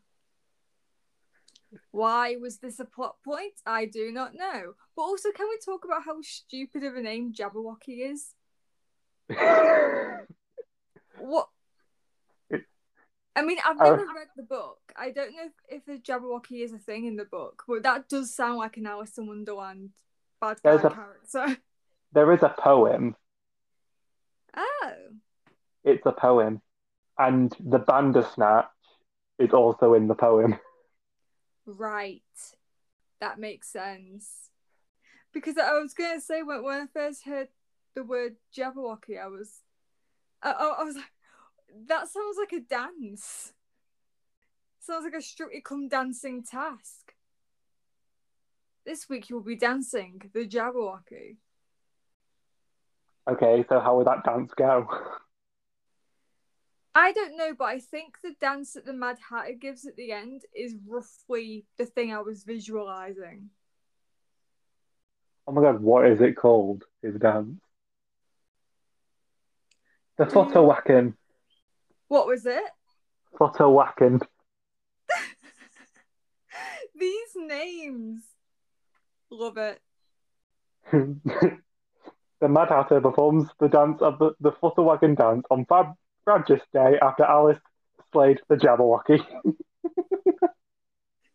Why 1.92 2.36
was 2.36 2.58
this 2.58 2.80
a 2.80 2.84
plot 2.84 3.16
point? 3.24 3.54
I 3.64 3.86
do 3.86 4.10
not 4.12 4.34
know. 4.34 4.74
But 4.96 5.02
also, 5.02 5.30
can 5.30 5.48
we 5.48 5.58
talk 5.64 5.84
about 5.84 6.02
how 6.04 6.20
stupid 6.20 6.82
of 6.82 6.96
a 6.96 7.00
name 7.00 7.32
Jabberwocky 7.32 8.10
is? 8.10 8.34
What? 11.18 11.48
I 13.36 13.42
mean, 13.42 13.58
I've 13.64 13.78
never 13.78 14.02
uh, 14.02 14.14
read 14.14 14.28
the 14.36 14.42
book. 14.42 14.78
I 14.96 15.10
don't 15.10 15.32
know 15.32 15.44
if, 15.68 15.82
if 15.86 15.88
a 15.88 15.98
Jabberwocky 16.00 16.64
is 16.64 16.72
a 16.72 16.78
thing 16.78 17.06
in 17.06 17.16
the 17.16 17.24
book, 17.24 17.62
but 17.66 17.84
that 17.84 18.08
does 18.08 18.34
sound 18.34 18.58
like 18.58 18.76
an 18.76 18.86
Alice 18.86 19.16
in 19.18 19.26
Wonderland 19.26 19.90
bad 20.40 20.58
guy 20.62 20.74
a, 20.74 20.90
character. 20.90 21.60
There 22.12 22.32
is 22.32 22.42
a 22.42 22.52
poem. 22.58 23.14
Oh. 24.56 24.92
It's 25.84 26.04
a 26.04 26.10
poem. 26.10 26.60
And 27.16 27.54
the 27.60 27.78
Bandersnatch 27.78 28.66
is 29.38 29.52
also 29.52 29.94
in 29.94 30.08
the 30.08 30.14
poem. 30.14 30.58
Right. 31.66 32.22
That 33.20 33.38
makes 33.38 33.70
sense. 33.70 34.48
Because 35.32 35.56
I 35.56 35.74
was 35.74 35.94
going 35.94 36.18
to 36.18 36.20
say, 36.20 36.42
when, 36.42 36.64
when 36.64 36.80
I 36.80 36.86
first 36.92 37.24
heard 37.24 37.46
the 37.94 38.04
word 38.04 38.36
Jabberwocky, 38.56 39.20
I 39.22 39.28
was, 39.28 39.60
I, 40.42 40.50
I 40.52 40.84
was 40.84 40.96
like, 40.96 41.12
that 41.88 42.08
sounds 42.08 42.36
like 42.38 42.52
a 42.52 42.60
dance. 42.60 43.52
Sounds 44.80 45.04
like 45.04 45.14
a 45.14 45.22
strictly 45.22 45.60
come 45.60 45.88
dancing 45.88 46.42
task. 46.42 47.14
This 48.86 49.08
week 49.08 49.28
you 49.28 49.36
will 49.36 49.42
be 49.42 49.56
dancing 49.56 50.22
the 50.32 50.46
Jabberwocky. 50.46 51.36
Okay, 53.30 53.64
so 53.68 53.78
how 53.78 53.96
would 53.96 54.06
that 54.06 54.24
dance 54.24 54.50
go? 54.56 54.88
I 56.94 57.12
don't 57.12 57.36
know, 57.36 57.54
but 57.56 57.66
I 57.66 57.78
think 57.78 58.16
the 58.22 58.34
dance 58.40 58.72
that 58.72 58.84
the 58.84 58.92
Mad 58.92 59.18
Hatter 59.30 59.52
gives 59.52 59.86
at 59.86 59.96
the 59.96 60.10
end 60.10 60.42
is 60.54 60.74
roughly 60.86 61.66
the 61.78 61.86
thing 61.86 62.12
I 62.12 62.20
was 62.20 62.42
visualizing. 62.42 63.50
Oh 65.46 65.52
my 65.52 65.62
god, 65.62 65.80
what 65.80 66.06
is 66.06 66.20
it 66.20 66.36
called? 66.36 66.84
His 67.02 67.14
dance? 67.14 67.60
The 70.20 70.26
Futterwacken. 70.26 71.14
What 72.08 72.26
was 72.26 72.44
it? 72.44 72.62
Photo 73.38 73.70
whacking. 73.70 74.20
These 77.00 77.36
names. 77.36 78.24
Love 79.30 79.56
it. 79.56 79.80
the 80.92 81.58
Mad 82.42 82.68
Hatter 82.68 83.00
performs 83.00 83.48
the 83.60 83.68
dance 83.68 84.02
of 84.02 84.18
the, 84.18 84.32
the 84.40 84.52
Wagon 84.82 85.14
dance 85.14 85.46
on 85.50 85.64
Fab 85.64 85.94
Fabulous 86.26 86.64
Day 86.70 86.98
after 87.00 87.24
Alice 87.24 87.56
slayed 88.12 88.40
the 88.50 88.56
Jabberwocky. 88.56 89.24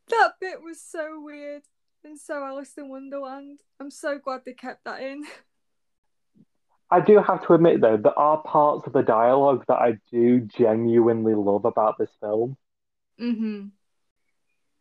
that 0.09 0.33
bit 0.39 0.61
was 0.61 0.79
so 0.79 1.23
weird 1.23 1.63
and 2.03 2.19
so 2.19 2.43
Alice 2.43 2.73
in 2.77 2.89
Wonderland. 2.89 3.61
I'm 3.79 3.89
so 3.89 4.19
glad 4.19 4.41
they 4.45 4.53
kept 4.53 4.85
that 4.85 5.01
in. 5.01 5.23
I 6.89 6.99
do 7.01 7.17
have 7.19 7.45
to 7.47 7.53
admit, 7.53 7.81
though, 7.81 7.97
there 7.97 8.17
are 8.17 8.41
parts 8.43 8.85
of 8.85 8.93
the 8.93 9.01
dialogue 9.01 9.65
that 9.67 9.79
I 9.79 9.97
do 10.11 10.41
genuinely 10.41 11.33
love 11.33 11.65
about 11.65 11.97
this 11.97 12.11
film. 12.19 12.57
Mm-hmm. 13.19 13.67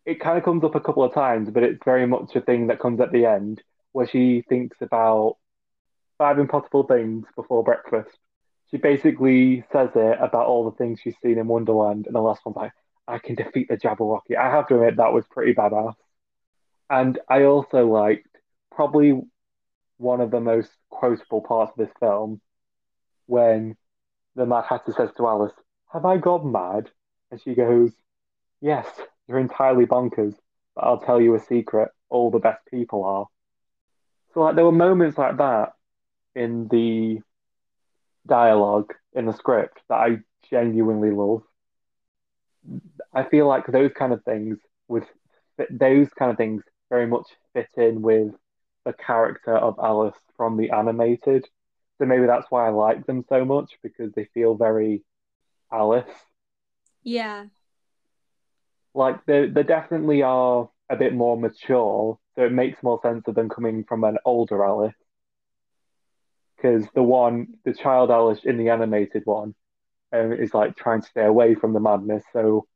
It 0.05 0.21
kind 0.21 0.37
of 0.37 0.45
comes 0.45 0.65
up 0.65 0.75
a 0.75 0.81
couple 0.81 1.03
of 1.03 1.15
times, 1.15 1.49
but 1.51 1.63
it's 1.63 1.83
very 1.85 2.07
much 2.07 2.37
a 2.37 2.43
thing 2.43 2.67
that 2.67 2.79
comes 2.79 3.01
at 3.01 3.11
the 3.11 3.25
end 3.25 3.63
where 3.93 4.07
she 4.07 4.45
thinks 4.49 4.77
about 4.83 5.39
five 6.19 6.39
impossible 6.39 6.83
things 6.83 7.25
before 7.37 7.65
breakfast. 7.65 8.17
She 8.71 8.77
basically 8.77 9.65
says 9.73 9.91
it 9.95 10.19
about 10.21 10.47
all 10.47 10.65
the 10.69 10.77
things 10.77 11.01
she's 11.03 11.15
seen 11.23 11.39
in 11.39 11.47
Wonderland, 11.47 12.07
and 12.07 12.15
the 12.15 12.21
last 12.21 12.43
one's 12.45 12.57
like, 12.57 12.73
I 13.09 13.19
can 13.19 13.35
defeat 13.35 13.69
the 13.69 13.77
Jabberwocky. 13.77 14.37
I 14.39 14.51
have 14.51 14.69
to 14.69 14.75
admit, 14.75 14.97
that 14.97 15.13
was 15.13 15.25
pretty 15.31 15.55
badass. 15.55 15.95
And 16.91 17.19
I 17.29 17.45
also 17.45 17.87
liked 17.87 18.29
probably 18.71 19.23
one 19.99 20.21
of 20.21 20.31
the 20.31 20.41
most 20.41 20.71
quotable 20.91 21.41
parts 21.41 21.73
of 21.77 21.87
this 21.87 21.95
film 22.01 22.41
when 23.27 23.77
the 24.35 24.47
Mad 24.47 24.65
Hatter 24.69 24.93
says 24.93 25.11
to 25.17 25.27
Alice, 25.27 25.53
Have 25.93 26.05
I 26.05 26.17
gone 26.19 26.51
mad? 26.51 26.91
And 27.31 27.41
she 27.41 27.55
goes, 27.55 27.93
Yes, 28.61 28.87
you're 29.29 29.39
entirely 29.39 29.87
bonkers, 29.87 30.35
but 30.75 30.85
I'll 30.85 31.01
tell 31.01 31.21
you 31.21 31.35
a 31.35 31.41
secret. 31.41 31.91
All 32.11 32.31
the 32.31 32.39
best 32.39 32.61
people 32.71 33.05
are. 33.05 33.27
So, 34.33 34.41
like, 34.41 34.57
there 34.57 34.65
were 34.65 34.73
moments 34.73 35.19
like 35.19 35.39
that 35.39 35.73
in 36.35 36.69
the 36.69 37.21
dialogue 38.27 38.93
in 39.15 39.27
the 39.27 39.33
script 39.33 39.81
that 39.89 39.97
I 39.97 40.19
genuinely 40.51 41.11
love. 41.11 41.43
I 43.13 43.25
feel 43.25 43.47
like 43.47 43.67
those 43.67 43.93
kind 43.97 44.13
of 44.13 44.25
things 44.25 44.59
would 44.89 45.05
those 45.71 46.09
kind 46.19 46.31
of 46.31 46.37
things 46.37 46.63
very 46.91 47.07
much 47.07 47.27
fit 47.53 47.69
in 47.77 48.03
with 48.03 48.33
the 48.85 48.93
character 48.93 49.57
of 49.57 49.79
Alice 49.83 50.17
from 50.37 50.57
the 50.57 50.71
animated. 50.71 51.47
So 51.99 52.07
maybe 52.07 52.27
that's 52.27 52.47
why 52.51 52.67
I 52.67 52.71
like 52.71 53.07
them 53.07 53.25
so 53.29 53.45
much 53.45 53.73
because 53.83 54.13
they 54.13 54.29
feel 54.35 54.55
very 54.55 55.05
Alice. 55.73 56.11
Yeah. 57.03 57.47
Like 58.95 59.25
they 59.27 59.47
they 59.47 59.63
definitely 59.63 60.23
are 60.23 60.69
a 60.89 60.97
bit 60.97 61.15
more 61.15 61.37
mature, 61.37 62.19
so 62.35 62.43
it 62.43 62.53
makes 62.53 62.83
more 62.83 63.01
sense 63.03 63.25
of 63.27 63.35
them 63.35 63.49
coming 63.49 63.85
from 63.85 64.05
an 64.05 64.19
older 64.25 64.65
Alice. 64.65 64.95
Because 66.57 66.87
the 66.95 67.03
one, 67.03 67.55
the 67.65 67.75
child 67.75 68.11
Alice 68.11 68.41
in 68.45 68.57
the 68.57 68.71
animated 68.71 69.23
one, 69.25 69.55
um, 70.13 70.33
is 70.33 70.55
like 70.55 70.77
trying 70.77 71.03
to 71.03 71.09
stay 71.09 71.25
away 71.25 71.55
from 71.55 71.73
the 71.73 71.81
madness, 71.81 72.23
so 72.33 72.67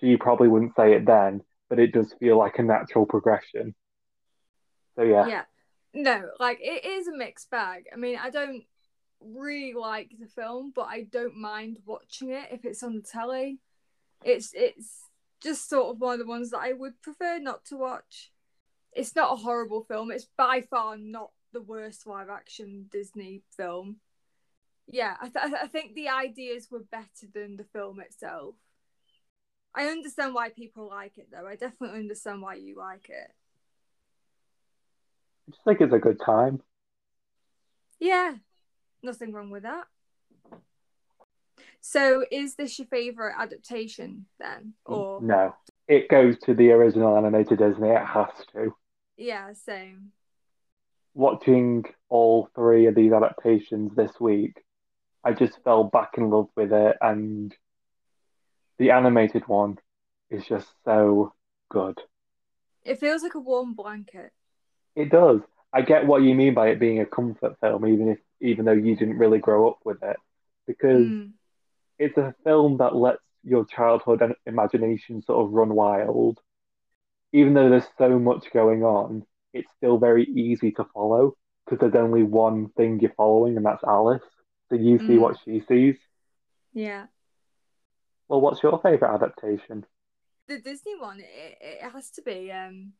she 0.00 0.16
probably 0.16 0.48
wouldn't 0.48 0.76
say 0.76 0.94
it 0.94 1.06
then, 1.06 1.42
but 1.68 1.78
it 1.78 1.92
does 1.92 2.14
feel 2.18 2.38
like 2.38 2.58
a 2.58 2.62
natural 2.62 3.06
progression. 3.06 3.74
So 4.96 5.02
yeah. 5.02 5.26
Yeah. 5.26 5.42
No, 5.96 6.28
like 6.38 6.58
it 6.60 6.84
is 6.84 7.08
a 7.08 7.16
mixed 7.16 7.50
bag. 7.50 7.86
I 7.90 7.96
mean, 7.96 8.18
I 8.22 8.28
don't 8.28 8.64
really 9.18 9.72
like 9.72 10.10
the 10.20 10.26
film, 10.26 10.70
but 10.76 10.88
I 10.90 11.04
don't 11.04 11.38
mind 11.38 11.78
watching 11.86 12.28
it 12.32 12.48
if 12.52 12.66
it's 12.66 12.82
on 12.82 12.96
the 12.96 13.00
telly. 13.00 13.60
It's 14.22 14.50
it's 14.52 15.04
just 15.42 15.70
sort 15.70 15.94
of 15.94 15.98
one 15.98 16.12
of 16.12 16.18
the 16.18 16.26
ones 16.26 16.50
that 16.50 16.58
I 16.58 16.74
would 16.74 17.00
prefer 17.00 17.38
not 17.38 17.64
to 17.66 17.78
watch. 17.78 18.30
It's 18.92 19.16
not 19.16 19.32
a 19.32 19.36
horrible 19.36 19.84
film. 19.84 20.10
It's 20.10 20.28
by 20.36 20.60
far 20.60 20.98
not 20.98 21.30
the 21.54 21.62
worst 21.62 22.06
live 22.06 22.28
action 22.28 22.90
Disney 22.92 23.40
film. 23.56 23.96
Yeah, 24.86 25.16
I, 25.18 25.30
th- 25.30 25.54
I 25.62 25.66
think 25.66 25.94
the 25.94 26.10
ideas 26.10 26.68
were 26.70 26.84
better 26.92 27.26
than 27.32 27.56
the 27.56 27.64
film 27.64 28.00
itself. 28.00 28.56
I 29.74 29.86
understand 29.86 30.34
why 30.34 30.50
people 30.50 30.88
like 30.88 31.16
it 31.16 31.28
though. 31.32 31.46
I 31.46 31.56
definitely 31.56 32.00
understand 32.00 32.42
why 32.42 32.56
you 32.56 32.76
like 32.76 33.08
it. 33.08 33.30
I 35.46 35.52
just 35.52 35.64
think 35.64 35.80
it's 35.80 35.92
a 35.92 35.98
good 35.98 36.20
time. 36.24 36.60
Yeah, 38.00 38.34
nothing 39.02 39.32
wrong 39.32 39.50
with 39.50 39.62
that. 39.62 39.84
So, 41.80 42.24
is 42.32 42.56
this 42.56 42.78
your 42.78 42.88
favorite 42.88 43.34
adaptation 43.38 44.26
then, 44.40 44.74
or 44.84 45.20
No. 45.22 45.54
It 45.86 46.08
goes 46.08 46.36
to 46.40 46.54
the 46.54 46.72
original 46.72 47.16
animated 47.16 47.58
Disney, 47.58 47.90
it 47.90 48.04
has 48.04 48.30
to. 48.52 48.74
yeah, 49.16 49.52
same. 49.52 50.10
Watching 51.14 51.84
all 52.08 52.48
three 52.54 52.86
of 52.86 52.96
these 52.96 53.12
adaptations 53.12 53.94
this 53.94 54.18
week, 54.20 54.60
I 55.22 55.32
just 55.32 55.62
fell 55.62 55.84
back 55.84 56.18
in 56.18 56.28
love 56.28 56.48
with 56.56 56.72
it, 56.72 56.96
and 57.00 57.54
the 58.78 58.90
animated 58.90 59.46
one 59.46 59.78
is 60.28 60.44
just 60.44 60.68
so 60.84 61.32
good. 61.70 61.98
It 62.84 62.98
feels 62.98 63.22
like 63.22 63.34
a 63.34 63.40
warm 63.40 63.74
blanket. 63.74 64.32
It 64.96 65.10
does. 65.10 65.42
I 65.72 65.82
get 65.82 66.06
what 66.06 66.22
you 66.22 66.34
mean 66.34 66.54
by 66.54 66.68
it 66.70 66.80
being 66.80 67.00
a 67.00 67.06
comfort 67.06 67.58
film, 67.60 67.86
even 67.86 68.08
if 68.10 68.18
even 68.40 68.64
though 68.66 68.72
you 68.72 68.96
didn't 68.96 69.18
really 69.18 69.38
grow 69.38 69.70
up 69.70 69.78
with 69.84 70.02
it, 70.02 70.16
because 70.66 71.12
Mm, 71.12 71.32
it's 71.98 72.16
a 72.18 72.34
film 72.44 72.78
that 72.78 72.96
lets 72.96 73.22
your 73.44 73.64
childhood 73.66 74.22
and 74.22 74.34
imagination 74.46 75.22
sort 75.22 75.44
of 75.46 75.52
run 75.52 75.74
wild. 75.74 76.40
Even 77.32 77.54
though 77.54 77.70
there's 77.70 77.88
so 77.98 78.18
much 78.18 78.50
going 78.52 78.84
on, 78.84 79.26
it's 79.52 79.70
still 79.76 79.98
very 79.98 80.24
easy 80.24 80.72
to 80.72 80.84
follow 80.94 81.36
because 81.64 81.80
there's 81.80 82.02
only 82.04 82.22
one 82.22 82.68
thing 82.70 83.00
you're 83.00 83.12
following, 83.16 83.56
and 83.56 83.66
that's 83.66 83.84
Alice. 83.84 84.22
So 84.68 84.76
you 84.76 84.98
see 85.06 85.18
Mm. 85.18 85.18
what 85.18 85.38
she 85.44 85.60
sees. 85.68 85.96
yeah, 86.72 87.06
Well, 88.28 88.40
what's 88.40 88.62
your 88.62 88.78
favorite 88.80 89.14
adaptation? 89.14 89.84
the 90.48 90.58
Disney 90.58 90.96
one, 90.98 91.20
it, 91.20 91.58
it 91.60 91.92
has 91.92 92.10
to 92.12 92.22
be. 92.22 92.50
Um, 92.52 92.92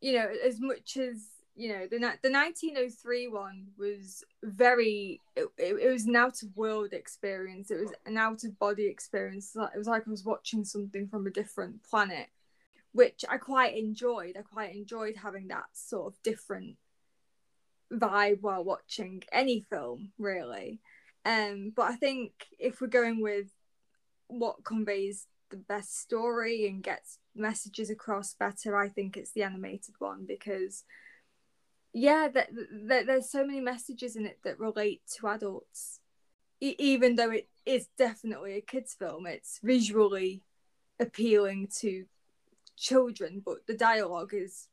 you 0.00 0.12
know, 0.14 0.28
as 0.44 0.60
much 0.60 0.96
as 0.96 1.24
you 1.56 1.72
know, 1.72 1.86
the 1.90 2.14
the 2.22 2.30
nineteen 2.30 2.76
oh 2.78 2.88
three 2.88 3.26
one 3.26 3.66
was 3.76 4.22
very. 4.44 5.20
It, 5.34 5.48
it, 5.58 5.74
it 5.74 5.90
was 5.90 6.06
an 6.06 6.16
out 6.16 6.42
of 6.42 6.56
world 6.56 6.92
experience. 6.92 7.70
It 7.70 7.80
was 7.80 7.92
an 8.06 8.16
out 8.16 8.44
of 8.44 8.58
body 8.58 8.86
experience. 8.86 9.56
It 9.56 9.76
was 9.76 9.88
like 9.88 10.06
I 10.06 10.10
was 10.10 10.24
watching 10.24 10.64
something 10.64 11.08
from 11.08 11.26
a 11.26 11.30
different 11.30 11.82
planet, 11.82 12.28
which 12.92 13.24
I 13.28 13.38
quite 13.38 13.76
enjoyed. 13.76 14.36
I 14.38 14.42
quite 14.42 14.74
enjoyed 14.74 15.16
having 15.16 15.48
that 15.48 15.66
sort 15.72 16.12
of 16.12 16.22
different 16.22 16.76
vibe 17.92 18.42
while 18.42 18.62
watching 18.62 19.24
any 19.32 19.66
film, 19.68 20.12
really. 20.18 20.80
Um, 21.24 21.72
but 21.74 21.90
I 21.90 21.96
think 21.96 22.32
if 22.58 22.80
we're 22.80 22.86
going 22.86 23.20
with 23.20 23.48
what 24.28 24.64
conveys 24.64 25.26
the 25.50 25.56
best 25.56 26.00
story 26.00 26.66
and 26.68 26.82
gets 26.82 27.18
messages 27.38 27.90
across 27.90 28.34
better, 28.34 28.76
I 28.76 28.88
think 28.88 29.16
it's 29.16 29.32
the 29.32 29.42
animated 29.42 29.94
one 29.98 30.24
because, 30.26 30.84
yeah, 31.92 32.28
that 32.28 32.48
there's 33.06 33.30
so 33.30 33.44
many 33.44 33.60
messages 33.60 34.16
in 34.16 34.26
it 34.26 34.38
that 34.44 34.58
relate 34.58 35.02
to 35.16 35.28
adults. 35.28 36.00
E- 36.60 36.76
even 36.78 37.16
though 37.16 37.30
it 37.30 37.48
is 37.64 37.88
definitely 37.96 38.54
a 38.54 38.60
kids' 38.60 38.94
film, 38.94 39.26
it's 39.26 39.60
visually 39.62 40.42
appealing 40.98 41.68
to 41.78 42.06
children, 42.76 43.42
but 43.44 43.66
the 43.66 43.76
dialogue 43.76 44.32
is 44.34 44.68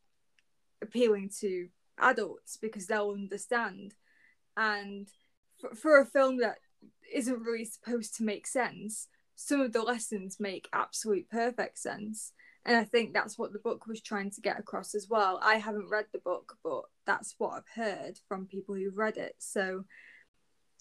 appealing 0.82 1.30
to 1.39 1.68
adults 1.99 2.57
because 2.57 2.88
they'll 2.88 3.11
understand. 3.11 3.93
And 4.57 5.07
for 5.76 5.99
a 5.99 6.05
film 6.05 6.38
that 6.38 6.57
isn't 7.13 7.41
really 7.41 7.66
supposed 7.66 8.16
to 8.18 8.24
make 8.24 8.47
sense, 8.47 9.07
some 9.36 9.61
of 9.61 9.74
the 9.74 9.82
lessons 9.82 10.39
make 10.39 10.70
absolute 10.74 11.30
perfect 11.30 11.78
sense. 11.78 12.32
And 12.66 12.76
I 12.76 12.84
think 12.84 13.13
that's 13.13 13.38
what 13.38 13.53
the 13.53 13.59
book 13.59 13.86
was 13.86 14.01
trying 14.01 14.32
to 14.32 14.41
get 14.41 14.59
across 14.59 14.95
as 14.95 15.07
well. 15.07 15.39
I 15.41 15.55
haven't 15.55 15.89
read 15.89 16.05
the 16.11 16.20
book, 16.20 16.57
but 16.63 16.82
that's 17.05 17.36
what 17.38 17.51
I've 17.51 17.84
heard 17.84 18.20
from 18.28 18.47
people 18.47 18.74
who've 18.74 18.97
read 18.97 19.18
it. 19.18 19.36
So, 19.38 19.86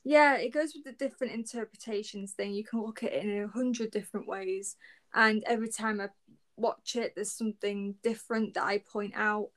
yeah, 0.03 0.37
it 0.37 0.53
goes 0.53 0.73
with 0.75 0.85
the 0.85 0.93
different 0.93 1.35
interpretations 1.35 2.33
thing. 2.33 2.55
You 2.55 2.65
can 2.65 2.81
look 2.81 3.03
at 3.03 3.13
it 3.13 3.25
in 3.25 3.43
a 3.43 3.49
hundred 3.49 3.91
different 3.91 4.27
ways. 4.27 4.77
And 5.13 5.45
every 5.47 5.69
time 5.69 6.01
I 6.01 6.09
watch 6.57 6.97
it, 6.97 7.13
there's 7.15 7.37
something 7.37 7.97
different 8.03 8.55
that 8.55 8.65
I 8.65 8.79
point 8.79 9.13
out. 9.15 9.51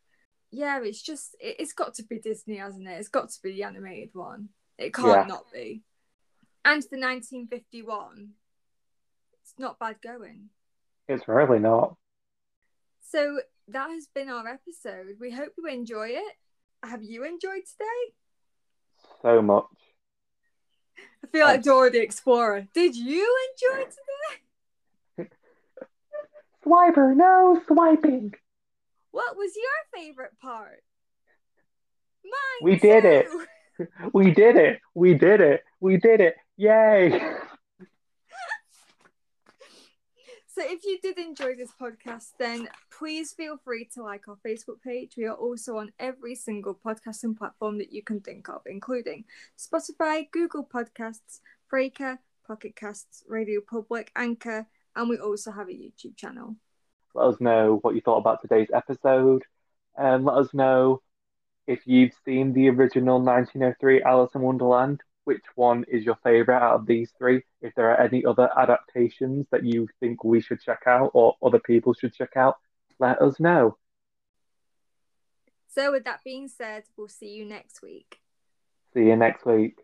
Yeah, 0.52 0.82
it's 0.84 1.02
just, 1.02 1.36
it, 1.40 1.56
it's 1.60 1.74
got 1.74 1.94
to 1.96 2.04
be 2.04 2.20
Disney, 2.20 2.58
hasn't 2.58 2.88
it? 2.88 3.00
It's 3.00 3.08
got 3.08 3.30
to 3.30 3.42
be 3.42 3.54
the 3.54 3.64
animated 3.64 4.10
one. 4.14 4.50
It 4.78 4.94
can't 4.94 5.08
Yeah. 5.08 5.24
not 5.28 5.46
be. 5.54 5.82
And 6.66 6.84
the 6.84 7.00
1951, 7.00 8.32
it's 9.42 9.54
not 9.58 9.80
bad 9.80 10.02
going. 10.02 10.50
It's 11.08 11.28
really 11.30 11.60
not. 11.60 11.96
So 13.10 13.40
that 13.70 13.90
has 13.90 14.08
been 14.14 14.30
our 14.30 14.46
episode. 14.48 15.16
We 15.20 15.32
hope 15.32 15.54
you 15.58 15.68
enjoy 15.68 16.10
it. 16.10 16.34
Have 16.84 17.04
you 17.04 17.24
enjoyed 17.24 17.64
today? 17.66 18.14
So 19.22 19.42
much. 19.42 19.66
I 21.24 21.28
feel 21.28 21.46
like 21.46 21.64
Dora 21.64 21.90
the 21.90 22.02
Explorer. 22.02 22.68
Did 22.74 22.96
you 22.96 23.36
enjoy 23.50 23.86
today? 25.18 25.30
Swiper, 26.66 27.16
no 27.16 27.62
swiping. 27.68 28.34
What 29.12 29.38
was 29.38 29.52
your 29.56 30.02
favorite 30.02 30.38
part? 30.42 30.84
Mine. 32.26 32.34
We 32.62 32.78
did 32.78 33.06
it. 33.06 33.28
We 34.12 34.32
did 34.32 34.56
it. 34.56 34.80
We 34.96 35.14
did 35.14 35.40
it. 35.40 35.64
We 35.80 35.98
did 35.98 36.20
it. 36.20 36.36
Yay. 36.58 37.22
So 40.58 40.64
if 40.66 40.86
you 40.86 40.98
did 41.00 41.20
enjoy 41.20 41.54
this 41.54 41.70
podcast, 41.80 42.32
then 42.40 42.68
please 42.90 43.32
feel 43.32 43.58
free 43.64 43.88
to 43.94 44.02
like 44.02 44.28
our 44.28 44.40
Facebook 44.44 44.82
page. 44.84 45.14
We 45.16 45.26
are 45.26 45.36
also 45.36 45.78
on 45.78 45.92
every 46.00 46.34
single 46.34 46.74
podcasting 46.74 47.38
platform 47.38 47.78
that 47.78 47.94
you 47.94 48.02
can 48.02 48.22
think 48.22 48.50
of, 48.50 48.62
including 48.66 49.26
Spotify, 49.56 50.26
Google 50.32 50.66
Podcasts, 50.66 51.42
Breaker, 51.70 52.18
Pocket 52.48 52.76
Casts, 52.76 53.24
Radio 53.28 53.62
Public, 53.62 54.12
Anchor, 54.16 54.66
and 54.96 55.08
we 55.08 55.20
also 55.20 55.52
have 55.52 55.70
a 55.70 55.74
YouTube 55.74 56.16
channel. 56.16 56.56
Let 57.14 57.28
us 57.28 57.40
know 57.40 57.78
what 57.84 57.94
you 57.94 58.02
thought 58.02 58.18
about 58.18 58.42
today's 58.42 58.72
episode. 58.74 59.44
And 59.96 60.26
let 60.26 60.38
us 60.38 60.56
know 60.56 61.04
if 61.68 61.86
you've 61.86 62.14
seen 62.26 62.54
the 62.54 62.70
original 62.70 63.22
1903 63.22 64.02
Alice 64.02 64.34
in 64.34 64.42
Wonderland. 64.42 65.02
Which 65.28 65.44
one 65.56 65.84
is 65.90 66.06
your 66.06 66.18
favourite 66.24 66.62
out 66.62 66.76
of 66.76 66.86
these 66.86 67.12
three? 67.18 67.44
If 67.62 67.76
there 67.76 67.92
are 67.92 68.00
any 68.00 68.24
other 68.24 68.50
adaptations 68.58 69.46
that 69.52 69.66
you 69.66 69.90
think 70.00 70.24
we 70.24 70.40
should 70.40 70.62
check 70.62 70.84
out 70.88 71.12
or 71.14 71.36
other 71.44 71.60
people 71.60 71.94
should 71.94 72.14
check 72.14 72.38
out, 72.38 72.56
let 72.98 73.22
us 73.22 73.38
know. 73.38 73.76
So 75.68 75.92
with 75.92 76.06
that 76.06 76.22
being 76.24 76.48
said, 76.48 76.84
we'll 76.96 77.10
see 77.10 77.32
you 77.32 77.44
next 77.44 77.82
week. 77.82 78.20
See 78.94 79.02
you 79.02 79.18
next 79.18 79.46
week. 79.46 79.78